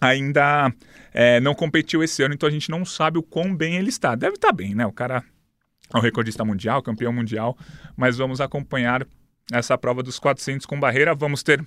ainda 0.00 0.72
é, 1.12 1.40
não 1.40 1.54
competiu 1.54 2.02
esse 2.02 2.22
ano, 2.22 2.34
então 2.34 2.48
a 2.48 2.52
gente 2.52 2.70
não 2.70 2.84
sabe 2.84 3.18
o 3.18 3.22
quão 3.22 3.54
bem 3.54 3.76
ele 3.76 3.88
está. 3.88 4.14
Deve 4.14 4.36
estar 4.36 4.52
bem, 4.52 4.74
né? 4.74 4.86
O 4.86 4.92
cara 4.92 5.24
é 5.92 5.98
o 5.98 6.00
recordista 6.00 6.44
mundial, 6.44 6.82
campeão 6.82 7.12
mundial, 7.12 7.56
mas 7.96 8.16
vamos 8.16 8.40
acompanhar 8.40 9.06
essa 9.52 9.76
prova 9.78 10.02
dos 10.02 10.18
400 10.18 10.66
com 10.66 10.78
barreira. 10.78 11.14
Vamos 11.14 11.42
ter 11.42 11.64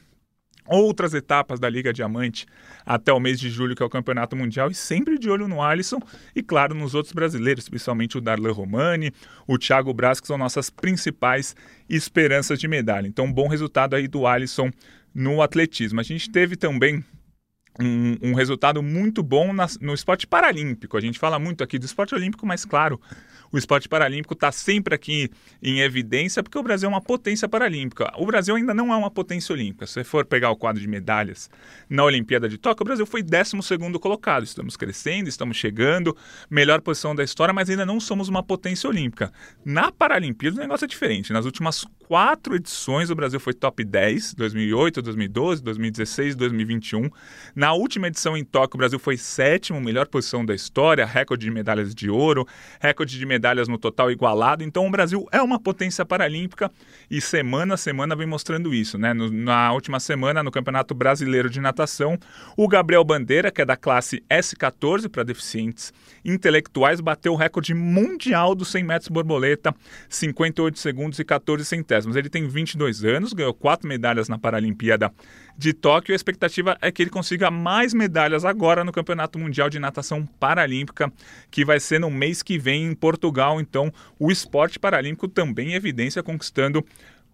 outras 0.65 1.13
etapas 1.13 1.59
da 1.59 1.69
Liga 1.69 1.91
Diamante 1.91 2.45
até 2.85 3.11
o 3.11 3.19
mês 3.19 3.39
de 3.39 3.49
julho, 3.49 3.75
que 3.75 3.83
é 3.83 3.85
o 3.85 3.89
Campeonato 3.89 4.35
Mundial, 4.35 4.69
e 4.69 4.75
sempre 4.75 5.17
de 5.17 5.29
olho 5.29 5.47
no 5.47 5.61
Alisson 5.61 5.99
e, 6.35 6.41
claro, 6.41 6.73
nos 6.73 6.95
outros 6.95 7.13
brasileiros, 7.13 7.67
principalmente 7.67 8.17
o 8.17 8.21
Darlan 8.21 8.51
Romani, 8.51 9.11
o 9.47 9.57
Thiago 9.57 9.93
Braz, 9.93 10.19
que 10.19 10.27
são 10.27 10.37
nossas 10.37 10.69
principais 10.69 11.55
esperanças 11.89 12.59
de 12.59 12.67
medalha. 12.67 13.07
Então, 13.07 13.31
bom 13.31 13.47
resultado 13.47 13.95
aí 13.95 14.07
do 14.07 14.25
Alisson 14.25 14.71
no 15.13 15.41
atletismo. 15.41 15.99
A 15.99 16.03
gente 16.03 16.29
teve 16.29 16.55
também 16.55 17.03
um, 17.79 18.17
um 18.21 18.33
resultado 18.33 18.81
muito 18.83 19.23
bom 19.23 19.53
na, 19.53 19.67
no 19.79 19.93
esporte 19.93 20.27
paralímpico. 20.27 20.97
A 20.97 21.01
gente 21.01 21.19
fala 21.19 21.39
muito 21.39 21.63
aqui 21.63 21.79
do 21.79 21.85
esporte 21.85 22.13
olímpico, 22.13 22.45
mas 22.45 22.65
claro, 22.65 22.99
o 23.51 23.57
esporte 23.57 23.89
paralímpico 23.89 24.33
está 24.33 24.51
sempre 24.51 24.95
aqui 24.95 25.29
em 25.61 25.81
evidência 25.81 26.41
porque 26.41 26.57
o 26.57 26.63
Brasil 26.63 26.87
é 26.87 26.89
uma 26.89 27.01
potência 27.01 27.49
paralímpica. 27.49 28.11
O 28.17 28.25
Brasil 28.25 28.55
ainda 28.55 28.73
não 28.73 28.93
é 28.93 28.95
uma 28.95 29.11
potência 29.11 29.51
olímpica. 29.53 29.85
Se 29.85 29.93
você 29.93 30.03
for 30.03 30.25
pegar 30.25 30.51
o 30.51 30.55
quadro 30.55 30.81
de 30.81 30.87
medalhas 30.87 31.49
na 31.89 32.03
Olimpíada 32.03 32.47
de 32.47 32.57
Tóquio, 32.57 32.83
o 32.83 32.85
Brasil 32.85 33.05
foi 33.05 33.21
12 33.21 33.99
colocado. 33.99 34.43
Estamos 34.43 34.77
crescendo, 34.77 35.27
estamos 35.27 35.57
chegando, 35.57 36.15
melhor 36.49 36.81
posição 36.81 37.13
da 37.13 37.23
história, 37.23 37.53
mas 37.53 37.69
ainda 37.69 37.85
não 37.85 37.99
somos 37.99 38.29
uma 38.29 38.41
potência 38.41 38.89
olímpica. 38.89 39.33
Na 39.65 39.91
Paralimpíada 39.91 40.57
o 40.57 40.59
negócio 40.59 40.85
é 40.85 40.87
diferente. 40.87 41.33
Nas 41.33 41.45
últimas 41.45 41.85
quatro 42.07 42.55
edições 42.55 43.09
o 43.09 43.15
Brasil 43.15 43.39
foi 43.39 43.53
top 43.53 43.83
10, 43.83 44.33
2008, 44.33 45.01
2012, 45.01 45.61
2016, 45.61 46.35
2021. 46.35 47.09
Na 47.61 47.73
última 47.73 48.07
edição 48.07 48.35
em 48.35 48.43
Tóquio 48.43 48.75
o 48.75 48.79
Brasil 48.79 48.97
foi 48.97 49.17
sétimo, 49.17 49.79
melhor 49.79 50.07
posição 50.07 50.43
da 50.43 50.55
história, 50.55 51.05
recorde 51.05 51.45
de 51.45 51.51
medalhas 51.51 51.93
de 51.93 52.09
ouro, 52.09 52.43
recorde 52.79 53.19
de 53.19 53.23
medalhas 53.23 53.67
no 53.67 53.77
total 53.77 54.09
igualado. 54.09 54.63
Então 54.63 54.87
o 54.87 54.89
Brasil 54.89 55.27
é 55.31 55.39
uma 55.43 55.59
potência 55.59 56.03
paralímpica 56.03 56.71
e 57.07 57.21
semana 57.21 57.75
a 57.75 57.77
semana 57.77 58.15
vem 58.15 58.25
mostrando 58.25 58.73
isso. 58.73 58.97
Né? 58.97 59.13
No, 59.13 59.29
na 59.29 59.71
última 59.73 59.99
semana, 59.99 60.41
no 60.41 60.49
Campeonato 60.49 60.95
Brasileiro 60.95 61.51
de 61.51 61.61
Natação, 61.61 62.17
o 62.57 62.67
Gabriel 62.67 63.03
Bandeira, 63.03 63.51
que 63.51 63.61
é 63.61 63.65
da 63.65 63.77
classe 63.77 64.23
S14 64.27 65.07
para 65.07 65.21
deficientes 65.21 65.93
intelectuais, 66.25 66.99
bateu 66.99 67.33
o 67.33 67.35
recorde 67.35 67.75
mundial 67.75 68.55
dos 68.55 68.71
100 68.71 68.83
metros 68.83 69.09
borboleta, 69.09 69.71
58 70.09 70.79
segundos 70.79 71.19
e 71.19 71.23
14 71.23 71.63
centésimos. 71.63 72.15
Ele 72.15 72.27
tem 72.27 72.47
22 72.47 73.05
anos, 73.05 73.33
ganhou 73.33 73.53
quatro 73.53 73.87
medalhas 73.87 74.27
na 74.27 74.39
Paralimpíada 74.39 75.13
de 75.61 75.73
Tóquio. 75.73 76.13
A 76.13 76.15
expectativa 76.15 76.75
é 76.81 76.91
que 76.91 77.03
ele 77.03 77.11
consiga 77.11 77.51
mais 77.51 77.93
medalhas 77.93 78.43
agora 78.43 78.83
no 78.83 78.91
Campeonato 78.91 79.37
Mundial 79.37 79.69
de 79.69 79.77
Natação 79.77 80.25
Paralímpica, 80.39 81.13
que 81.51 81.63
vai 81.63 81.79
ser 81.79 81.99
no 81.99 82.09
mês 82.09 82.41
que 82.41 82.57
vem 82.57 82.85
em 82.85 82.95
Portugal. 82.95 83.61
Então, 83.61 83.93
o 84.17 84.31
esporte 84.31 84.79
paralímpico 84.79 85.27
também 85.27 85.69
em 85.69 85.75
evidência, 85.75 86.23
conquistando 86.23 86.83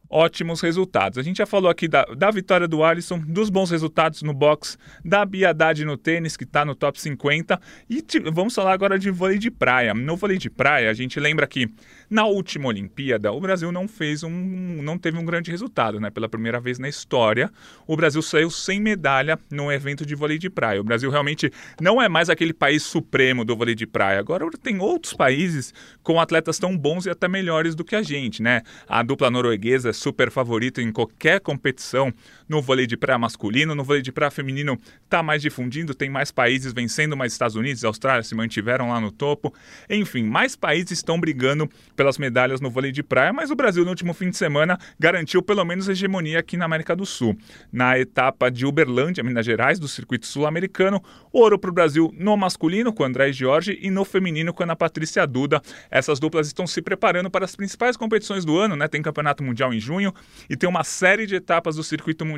ótimos 0.10 0.62
resultados. 0.62 1.18
A 1.18 1.22
gente 1.22 1.38
já 1.38 1.46
falou 1.46 1.70
aqui 1.70 1.88
da, 1.88 2.04
da 2.06 2.32
vitória 2.32 2.68
do 2.68 2.84
Alisson, 2.84 3.20
dos 3.20 3.50
bons 3.50 3.72
resultados 3.72 4.22
no 4.22 4.34
boxe, 4.34 4.78
da 5.04 5.26
Biadade 5.26 5.86
no 5.86 5.98
tênis, 5.98 6.38
que 6.38 6.44
está 6.44 6.64
no 6.64 6.76
top 6.76 7.00
50. 7.00 7.60
E 7.90 8.04
vamos 8.32 8.56
falar 8.56 8.74
agora 8.74 8.98
de 8.98 9.10
vôlei 9.10 9.38
de 9.38 9.52
praia. 9.52 9.94
No 9.94 10.16
vôlei 10.16 10.38
de 10.38 10.50
praia, 10.50 10.90
a 10.90 10.94
gente 10.94 11.20
lembra 11.20 11.48
que 11.48 11.70
na 12.10 12.26
última 12.26 12.68
Olimpíada, 12.68 13.32
o 13.32 13.40
Brasil 13.40 13.72
não 13.72 13.88
fez 13.88 14.24
um. 14.24 14.82
não 14.82 14.98
teve 14.98 15.18
um 15.18 15.26
grande 15.26 15.52
resultado, 15.52 16.00
né? 16.00 16.10
Pela 16.10 16.30
primeira 16.30 16.60
vez 16.60 16.80
na 16.80 16.88
história, 16.88 17.52
o 17.86 17.96
Brasil 17.96 18.22
saiu 18.22 18.50
sem 18.50 18.80
medalha 18.80 19.38
no 19.52 19.72
evento 19.72 20.06
de 20.06 20.16
vôlei 20.16 20.38
de 20.38 20.50
praia. 20.50 20.80
O 20.80 20.84
Brasil 20.84 21.10
realmente 21.10 21.52
não 21.82 22.02
é 22.02 22.08
mais 22.08 22.30
aquele 22.30 22.54
país 22.54 22.84
supremo 22.84 23.44
do 23.44 23.56
vôlei 23.56 23.76
de 23.76 23.86
praia. 23.86 24.20
Agora 24.20 24.48
tem 24.64 24.80
outros 24.80 25.14
países 25.14 25.74
com 26.02 26.20
atletas 26.20 26.58
tão 26.58 26.78
bons 26.78 27.06
e 27.06 27.10
até 27.10 27.28
melhores 27.28 27.76
do 27.76 27.84
que 27.84 27.96
a 27.96 28.02
gente, 28.02 28.42
né? 28.42 28.62
A 28.88 29.04
dupla 29.04 29.30
norueguesa 29.30 29.92
super 29.98 30.32
favorito 30.32 30.80
em 30.80 30.92
qualquer 30.92 31.40
competição 31.42 32.14
no 32.48 32.62
vôlei 32.62 32.88
de 32.88 32.96
praia 32.96 33.18
masculino, 33.18 33.76
no 33.76 33.84
vôlei 33.84 34.02
de 34.02 34.12
praia 34.12 34.32
feminino 34.32 34.78
está 35.04 35.22
mais 35.22 35.42
difundindo, 35.42 35.94
tem 35.94 36.10
mais 36.10 36.32
países 36.32 36.74
vencendo, 36.74 37.16
mas 37.16 37.32
Estados 37.32 37.56
Unidos 37.56 37.84
e 37.84 37.86
Austrália 37.86 38.24
se 38.24 38.36
mantiveram 38.36 38.90
lá 38.90 39.00
no 39.00 39.12
topo. 39.12 39.54
Enfim, 39.90 40.24
mais 40.24 40.56
países 40.56 40.92
estão 40.92 41.20
brigando 41.20 41.70
pelas 41.96 42.18
medalhas 42.18 42.62
no 42.62 42.70
vôlei 42.70 42.92
de 42.92 43.04
praia, 43.04 43.34
mas 43.34 43.52
o 43.52 43.56
Brasil 43.56 43.84
no 43.84 43.90
último 43.90 44.14
fim 44.14 44.30
de 44.30 44.38
semana 44.38 44.78
garantiu 45.00 45.42
pelo 45.42 45.64
menos 45.66 45.90
hegemonia 45.90 46.40
aqui 46.40 46.58
na 46.58 46.66
América 46.66 46.96
do 46.96 47.06
Sul. 47.06 47.38
Na 47.72 47.98
etapa 48.00 48.50
de 48.50 48.66
Uberlândia, 48.66 49.24
Minas 49.24 49.46
Gerais, 49.46 49.80
do 49.80 49.88
circuito 49.88 50.26
sul-americano, 50.26 51.04
ouro 51.32 51.58
para 51.60 51.70
o 51.70 51.74
Brasil 51.74 52.14
no 52.18 52.36
masculino 52.38 52.94
com 52.94 53.04
André 53.04 53.32
Jorge 53.32 53.78
e 53.82 53.90
no 53.90 54.06
feminino 54.06 54.54
com 54.54 54.64
Ana 54.64 54.76
Patrícia 54.76 55.26
Duda. 55.26 55.62
Essas 55.90 56.20
duplas 56.20 56.48
estão 56.48 56.68
se 56.68 56.82
preparando 56.82 57.30
para 57.30 57.46
as 57.46 57.56
principais 57.56 57.98
competições 57.98 58.46
do 58.46 58.58
ano, 58.58 58.76
né? 58.76 58.88
Tem 58.88 59.02
Campeonato 59.02 59.44
Mundial 59.44 59.74
em 59.74 59.80
junho 59.80 60.14
e 60.50 60.56
tem 60.56 60.70
uma 60.70 60.84
série 60.84 61.26
de 61.26 61.36
etapas 61.36 61.76
do 61.76 61.84
circuito 61.84 62.26
mundial, 62.26 62.37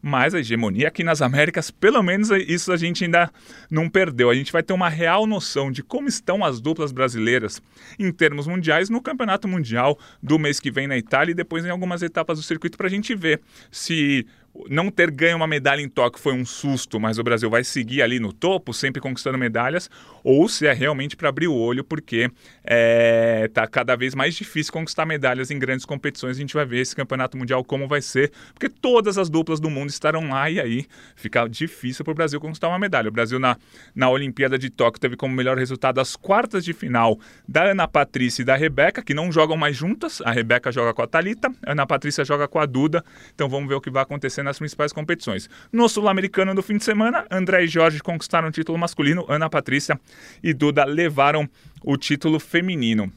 mas 0.00 0.34
a 0.34 0.40
hegemonia 0.40 0.88
aqui 0.88 1.04
nas 1.04 1.20
Américas, 1.22 1.70
pelo 1.70 2.02
menos 2.02 2.30
isso 2.30 2.72
a 2.72 2.76
gente 2.76 3.04
ainda 3.04 3.30
não 3.70 3.88
perdeu. 3.88 4.30
A 4.30 4.34
gente 4.34 4.52
vai 4.52 4.62
ter 4.62 4.72
uma 4.72 4.88
real 4.88 5.26
noção 5.26 5.70
de 5.70 5.82
como 5.82 6.08
estão 6.08 6.44
as 6.44 6.60
duplas 6.60 6.92
brasileiras 6.92 7.60
em 7.98 8.10
termos 8.12 8.46
mundiais 8.46 8.88
no 8.88 9.00
Campeonato 9.00 9.46
Mundial 9.46 9.98
do 10.22 10.38
mês 10.38 10.60
que 10.60 10.70
vem 10.70 10.86
na 10.86 10.96
Itália 10.96 11.32
e 11.32 11.34
depois 11.34 11.64
em 11.64 11.70
algumas 11.70 12.02
etapas 12.02 12.38
do 12.38 12.44
circuito 12.44 12.78
para 12.78 12.86
a 12.86 12.90
gente 12.90 13.14
ver 13.14 13.40
se 13.70 14.26
não 14.68 14.90
ter 14.90 15.10
ganho 15.10 15.36
uma 15.36 15.46
medalha 15.46 15.80
em 15.80 15.88
Tóquio 15.88 16.22
foi 16.22 16.32
um 16.32 16.44
susto, 16.44 16.98
mas 16.98 17.18
o 17.18 17.22
Brasil 17.22 17.50
vai 17.50 17.64
seguir 17.64 18.02
ali 18.02 18.18
no 18.18 18.32
topo, 18.32 18.72
sempre 18.72 19.00
conquistando 19.00 19.36
medalhas, 19.36 19.90
ou 20.24 20.48
se 20.48 20.66
é 20.66 20.72
realmente 20.72 21.16
para 21.16 21.28
abrir 21.28 21.48
o 21.48 21.54
olho, 21.54 21.84
porque 21.84 22.30
é, 22.64 23.48
tá 23.52 23.66
cada 23.66 23.96
vez 23.96 24.14
mais 24.14 24.34
difícil 24.34 24.72
conquistar 24.72 25.04
medalhas 25.04 25.50
em 25.50 25.58
grandes 25.58 25.84
competições. 25.84 26.36
A 26.36 26.40
gente 26.40 26.54
vai 26.54 26.64
ver 26.64 26.80
esse 26.80 26.96
campeonato 26.96 27.36
mundial 27.36 27.62
como 27.64 27.86
vai 27.86 28.00
ser, 28.00 28.32
porque 28.54 28.68
todas 28.68 29.18
as 29.18 29.28
duplas 29.28 29.60
do 29.60 29.68
mundo 29.68 29.90
estarão 29.90 30.28
lá 30.28 30.48
e 30.50 30.60
aí 30.60 30.86
fica 31.14 31.46
difícil 31.48 32.04
para 32.04 32.12
o 32.12 32.14
Brasil 32.14 32.40
conquistar 32.40 32.68
uma 32.68 32.78
medalha. 32.78 33.08
O 33.08 33.12
Brasil 33.12 33.38
na, 33.38 33.56
na 33.94 34.08
Olimpíada 34.08 34.58
de 34.58 34.70
Tóquio 34.70 35.00
teve 35.00 35.16
como 35.16 35.34
melhor 35.34 35.58
resultado 35.58 36.00
as 36.00 36.16
quartas 36.16 36.64
de 36.64 36.72
final 36.72 37.18
da 37.46 37.64
Ana 37.64 37.86
Patrícia 37.86 38.42
e 38.42 38.44
da 38.44 38.56
Rebeca, 38.56 39.02
que 39.02 39.14
não 39.14 39.30
jogam 39.30 39.56
mais 39.56 39.76
juntas. 39.76 40.20
A 40.24 40.32
Rebeca 40.32 40.72
joga 40.72 40.94
com 40.94 41.02
a 41.02 41.06
Talita, 41.06 41.52
a 41.64 41.72
Ana 41.72 41.86
Patrícia 41.86 42.24
joga 42.24 42.48
com 42.48 42.58
a 42.58 42.66
Duda. 42.66 43.04
Então 43.34 43.48
vamos 43.48 43.68
ver 43.68 43.74
o 43.74 43.80
que 43.80 43.90
vai 43.90 44.02
acontecer 44.02 44.42
nas 44.46 44.58
principais 44.58 44.92
competições. 44.92 45.50
No 45.70 45.88
Sul-Americano 45.88 46.54
do 46.54 46.62
fim 46.62 46.78
de 46.78 46.84
semana, 46.84 47.26
André 47.30 47.64
e 47.64 47.68
Jorge 47.68 48.00
conquistaram 48.00 48.48
o 48.48 48.52
título 48.52 48.78
masculino, 48.78 49.26
Ana 49.28 49.50
Patrícia 49.50 50.00
e 50.42 50.54
Duda 50.54 50.84
levaram 50.84 51.46
o 51.84 51.98
título 51.98 52.40
feminino. 52.40 53.12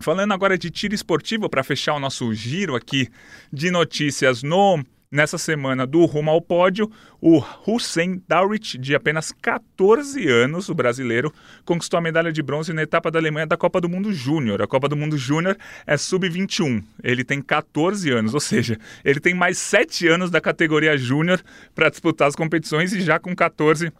Falando 0.00 0.32
agora 0.34 0.58
de 0.58 0.70
tiro 0.70 0.94
esportivo, 0.94 1.48
para 1.48 1.64
fechar 1.64 1.94
o 1.94 2.00
nosso 2.00 2.34
giro 2.34 2.76
aqui 2.76 3.08
de 3.50 3.70
notícias 3.70 4.42
no 4.42 4.84
Nessa 5.16 5.38
semana 5.38 5.86
do 5.86 6.04
rumo 6.04 6.30
ao 6.30 6.42
pódio, 6.42 6.92
o 7.22 7.42
Hussein 7.66 8.22
Dawrit, 8.28 8.76
de 8.76 8.94
apenas 8.94 9.32
14 9.32 10.28
anos, 10.28 10.68
o 10.68 10.74
brasileiro, 10.74 11.32
conquistou 11.64 11.96
a 11.96 12.02
medalha 12.02 12.30
de 12.30 12.42
bronze 12.42 12.70
na 12.74 12.82
etapa 12.82 13.10
da 13.10 13.18
Alemanha 13.18 13.46
da 13.46 13.56
Copa 13.56 13.80
do 13.80 13.88
Mundo 13.88 14.12
Júnior. 14.12 14.60
A 14.60 14.66
Copa 14.66 14.90
do 14.90 14.94
Mundo 14.94 15.16
Júnior 15.16 15.56
é 15.86 15.96
sub-21. 15.96 16.84
Ele 17.02 17.24
tem 17.24 17.40
14 17.40 18.10
anos, 18.10 18.34
ou 18.34 18.40
seja, 18.40 18.78
ele 19.02 19.18
tem 19.18 19.32
mais 19.32 19.56
7 19.56 20.06
anos 20.06 20.30
da 20.30 20.38
categoria 20.38 20.98
Júnior 20.98 21.40
para 21.74 21.88
disputar 21.88 22.28
as 22.28 22.36
competições 22.36 22.92
e 22.92 23.00
já 23.00 23.18
com 23.18 23.34
14 23.34 23.90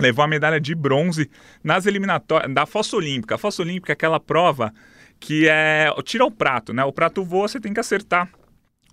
levou 0.00 0.24
a 0.24 0.28
medalha 0.28 0.58
de 0.58 0.74
bronze 0.74 1.30
nas 1.62 1.84
eliminatórias 1.84 2.54
da 2.54 2.64
Fossa 2.64 2.96
Olímpica. 2.96 3.34
A 3.34 3.38
Fossa 3.38 3.60
Olímpica 3.60 3.92
é 3.92 3.94
aquela 3.94 4.18
prova 4.18 4.72
que 5.20 5.46
é 5.50 5.90
tira 6.02 6.24
o 6.24 6.30
prato, 6.30 6.72
né? 6.72 6.82
O 6.82 6.94
prato 6.94 7.22
voa, 7.22 7.46
você 7.46 7.60
tem 7.60 7.74
que 7.74 7.80
acertar 7.80 8.30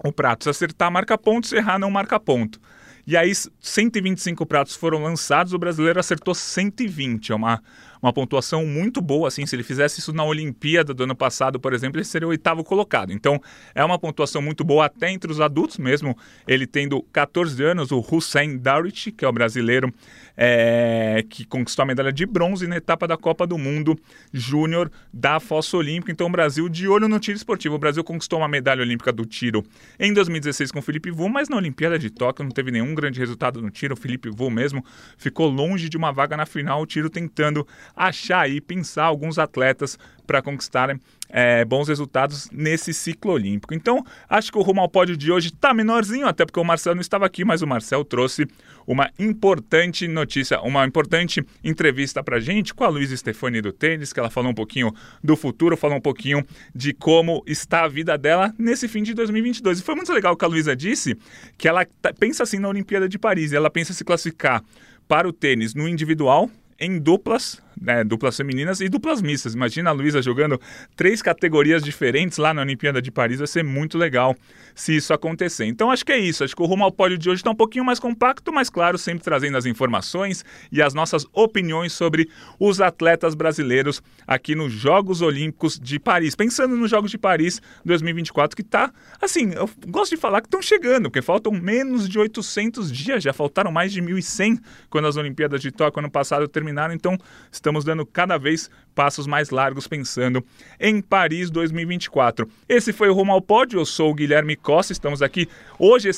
o 0.04 0.12
prato. 0.12 0.46
Se 0.46 0.50
acertar, 0.50 0.92
marca 0.92 1.18
ponto, 1.18 1.48
se 1.48 1.56
errar, 1.56 1.78
não 1.78 1.92
marca 1.92 2.20
ponto. 2.20 2.60
E 3.06 3.18
aí, 3.18 3.34
125 3.60 4.46
pratos 4.46 4.76
foram 4.76 5.04
lançados, 5.04 5.52
o 5.54 5.60
brasileiro 5.60 6.00
acertou 6.00 6.34
120. 6.34 7.34
É 7.34 7.36
uma, 7.36 7.62
uma 8.04 8.12
pontuação 8.12 8.66
muito 8.66 9.02
boa. 9.02 9.30
Assim, 9.30 9.46
se 9.46 9.56
ele 9.56 9.64
fizesse 9.64 10.02
isso 10.02 10.12
na 10.12 10.26
Olimpíada 10.26 10.94
do 10.94 11.04
ano 11.04 11.16
passado, 11.16 11.58
por 11.58 11.72
exemplo, 11.74 11.98
ele 11.98 12.06
seria 12.06 12.28
o 12.28 12.32
oitavo 12.32 12.62
colocado. 12.62 13.14
Então, 13.14 13.42
é 13.74 13.84
uma 13.84 13.98
pontuação 13.98 14.42
muito 14.42 14.64
boa 14.66 14.86
até 14.86 15.10
entre 15.10 15.32
os 15.32 15.40
adultos 15.40 15.78
mesmo. 15.78 16.16
Ele 16.46 16.68
tendo 16.68 17.02
14 17.14 17.64
anos, 17.64 17.92
o 17.92 18.00
Hussein 18.00 18.58
Darit, 18.58 19.12
que 19.14 19.24
é 19.24 19.28
o 19.28 19.32
brasileiro 19.32 19.92
é, 20.36 21.24
que 21.30 21.46
conquistou 21.46 21.84
a 21.84 21.86
medalha 21.86 22.12
de 22.12 22.26
bronze 22.26 22.68
na 22.68 22.76
etapa 22.76 23.08
da 23.08 23.16
Copa 23.16 23.48
do 23.48 23.58
Mundo 23.58 23.98
Júnior 24.34 24.92
da 25.14 25.40
Fossa 25.40 25.78
Olímpica. 25.78 26.12
Então, 26.12 26.28
o 26.28 26.32
Brasil 26.32 26.68
de 26.68 26.88
olho 26.88 27.08
no 27.08 27.20
tiro 27.20 27.38
esportivo. 27.38 27.76
O 27.76 27.80
Brasil 27.80 28.04
conquistou 28.04 28.40
uma 28.40 28.48
medalha 28.50 28.82
olímpica 28.82 29.14
do 29.14 29.26
tiro 29.26 29.64
em 29.98 30.12
2016 30.14 30.72
com 30.72 30.80
o 30.80 30.82
Felipe 30.82 31.10
Vu, 31.10 31.30
mas 31.30 31.48
na 31.48 31.56
Olimpíada 31.56 31.98
de 31.98 32.10
Tóquio 32.10 32.44
não 32.44 32.52
teve 32.52 32.70
nenhum 32.70 32.94
grande 32.94 33.20
resultado 33.20 33.62
no 33.62 33.70
tiro. 33.70 33.94
O 33.94 33.98
Felipe 33.98 34.30
Vu 34.30 34.50
mesmo 34.50 34.84
ficou 35.18 35.48
longe 35.48 35.88
de 35.88 35.96
uma 35.96 36.12
vaga 36.12 36.36
na 36.36 36.46
final, 36.46 36.82
o 36.82 36.86
tiro 36.86 37.10
tentando 37.10 37.66
achar 37.96 38.50
e 38.50 38.60
pensar 38.60 39.06
alguns 39.06 39.38
atletas 39.38 39.98
para 40.26 40.42
conquistarem 40.42 41.00
é, 41.30 41.66
bons 41.66 41.88
resultados 41.88 42.48
nesse 42.52 42.94
ciclo 42.94 43.32
olímpico. 43.32 43.74
Então, 43.74 44.06
acho 44.30 44.52
que 44.52 44.58
o 44.58 44.62
rumo 44.62 44.82
ao 44.82 44.90
pódio 44.90 45.18
de 45.18 45.32
hoje 45.32 45.48
está 45.48 45.74
menorzinho, 45.74 46.28
até 46.28 46.46
porque 46.46 46.60
o 46.60 46.64
Marcelo 46.64 46.96
não 46.96 47.02
estava 47.02 47.26
aqui, 47.26 47.44
mas 47.44 47.62
o 47.62 47.68
Marcel 47.68 48.06
trouxe 48.06 48.48
uma 48.86 49.10
importante 49.18 50.08
notícia, 50.08 50.62
uma 50.62 50.86
importante 50.86 51.44
entrevista 51.64 52.24
para 52.24 52.40
gente 52.40 52.74
com 52.74 52.84
a 52.84 52.88
Luísa 52.88 53.18
Stefani 53.18 53.62
do 53.62 53.72
tênis, 53.72 54.14
que 54.14 54.20
ela 54.20 54.30
falou 54.30 54.52
um 54.52 54.56
pouquinho 54.56 54.94
do 55.24 55.36
futuro, 55.36 55.76
falou 55.76 55.98
um 55.98 56.02
pouquinho 56.02 56.46
de 56.74 56.94
como 56.94 57.44
está 57.48 57.84
a 57.84 57.88
vida 57.88 58.18
dela 58.18 58.54
nesse 58.58 58.88
fim 58.88 59.02
de 59.02 59.14
2022. 59.14 59.80
E 59.80 59.84
foi 59.84 59.96
muito 59.96 60.14
legal 60.14 60.38
que 60.38 60.46
a 60.46 60.48
Luísa 60.48 60.76
disse 60.76 61.18
que 61.58 61.68
ela 61.68 61.86
tá, 62.02 62.14
pensa 62.14 62.44
assim 62.44 62.60
na 62.60 62.70
Olimpíada 62.70 63.10
de 63.10 63.18
Paris, 63.18 63.54
ela 63.54 63.70
pensa 63.70 63.94
se 63.94 64.04
classificar 64.04 64.64
para 65.08 65.28
o 65.28 65.34
tênis 65.34 65.74
no 65.74 65.88
individual, 65.88 66.50
em 66.84 67.00
duplas 67.00 67.62
né, 67.84 68.04
duplas 68.04 68.38
femininas 68.38 68.80
e 68.80 68.88
duplas 68.88 69.22
mistas. 69.22 69.54
Imagina 69.54 69.90
a 69.90 69.94
Luísa 69.94 70.22
jogando 70.22 70.60
três 70.96 71.22
categorias 71.22 71.84
diferentes 71.84 72.38
lá 72.38 72.54
na 72.54 72.62
Olimpíada 72.62 73.02
de 73.02 73.12
Paris, 73.12 73.40
vai 73.40 73.48
ser 73.48 73.64
muito 73.64 73.98
legal 73.98 74.36
se 74.74 74.96
isso 74.96 75.14
acontecer. 75.14 75.66
Então 75.66 75.92
acho 75.92 76.06
que 76.06 76.12
é 76.12 76.18
isso, 76.18 76.44
acho 76.44 76.56
que 76.56 76.62
o 76.62 76.66
rumo 76.66 76.84
ao 76.84 76.92
pódio 76.92 77.18
de 77.18 77.30
hoje 77.30 77.42
está 77.42 77.52
um 77.52 77.56
pouquinho 77.56 77.86
mais 77.86 78.00
compacto, 78.00 78.52
mas 78.52 78.70
claro, 78.70 78.98
sempre 78.98 79.24
trazendo 79.24 79.58
as 79.58 79.66
informações 79.66 80.46
e 80.72 80.82
as 80.82 80.94
nossas 80.94 81.26
opiniões 81.34 81.94
sobre 81.94 82.30
os 82.60 82.80
atletas 82.82 83.36
brasileiros 83.36 84.02
aqui 84.26 84.56
nos 84.56 84.72
Jogos 84.72 85.22
Olímpicos 85.22 85.80
de 85.80 86.00
Paris. 86.00 86.36
Pensando 86.36 86.76
nos 86.76 86.90
Jogos 86.90 87.12
de 87.12 87.18
Paris 87.18 87.62
2024, 87.86 88.56
que 88.56 88.62
está, 88.62 88.92
assim, 89.22 89.52
eu 89.54 89.70
gosto 89.88 90.12
de 90.12 90.18
falar 90.18 90.42
que 90.42 90.48
estão 90.48 90.62
chegando, 90.62 91.04
porque 91.04 91.22
faltam 91.22 91.52
menos 91.52 92.08
de 92.08 92.18
800 92.18 92.92
dias, 92.92 93.24
já 93.24 93.34
faltaram 93.34 93.72
mais 93.72 93.92
de 93.92 94.02
1.100 94.02 94.60
quando 94.90 95.08
as 95.08 95.18
Olimpíadas 95.18 95.62
de 95.62 95.72
Tóquio 95.72 96.00
ano 96.00 96.10
passado 96.10 96.48
terminaram, 96.48 96.73
então 96.94 97.18
estamos 97.52 97.84
dando 97.84 98.06
cada 98.06 98.38
vez 98.38 98.70
passos 98.94 99.28
mais 99.28 99.50
largos 99.50 99.88
pensando 99.88 100.44
em 100.80 101.02
Paris 101.02 101.50
2024. 101.50 102.48
Esse 102.68 102.94
foi 102.94 103.10
o 103.10 103.14
Rumo 103.14 103.32
ao 103.32 103.42
Pódio, 103.42 103.80
eu 103.80 103.86
sou 103.86 104.12
o 104.12 104.14
Guilherme 104.14 104.56
Costa, 104.56 104.94
estamos 104.94 105.22
aqui 105.22 105.48
hoje 105.78 106.10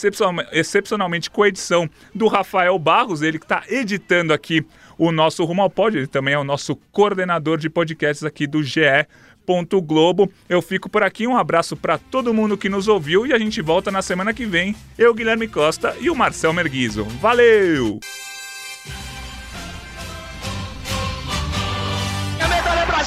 excepcionalmente 0.51 1.29
com 1.29 1.43
a 1.43 1.47
edição 1.47 1.89
do 2.13 2.27
Rafael 2.27 2.77
Barros, 2.77 3.21
ele 3.21 3.39
que 3.39 3.45
está 3.45 3.63
editando 3.69 4.33
aqui 4.33 4.65
o 4.97 5.11
nosso 5.11 5.43
Rumo 5.43 5.61
ao 5.61 5.69
Pódio, 5.69 5.99
ele 5.99 6.07
também 6.07 6.33
é 6.33 6.39
o 6.39 6.43
nosso 6.43 6.75
coordenador 6.91 7.57
de 7.57 7.69
podcasts 7.69 8.23
aqui 8.23 8.47
do 8.47 8.63
GE. 8.63 9.07
Globo. 9.83 10.31
Eu 10.49 10.61
fico 10.61 10.89
por 10.89 11.03
aqui, 11.03 11.27
um 11.27 11.37
abraço 11.37 11.75
para 11.75 11.99
todo 11.99 12.33
mundo 12.33 12.57
que 12.57 12.67
nos 12.67 12.87
ouviu 12.87 13.27
e 13.27 13.33
a 13.33 13.37
gente 13.37 13.61
volta 13.61 13.91
na 13.91 14.01
semana 14.01 14.33
que 14.33 14.45
vem. 14.45 14.75
Eu, 14.97 15.13
Guilherme 15.13 15.47
Costa 15.47 15.95
e 15.99 16.09
o 16.09 16.15
Marcel 16.15 16.51
Merguizo. 16.51 17.03
Valeu! 17.21 17.99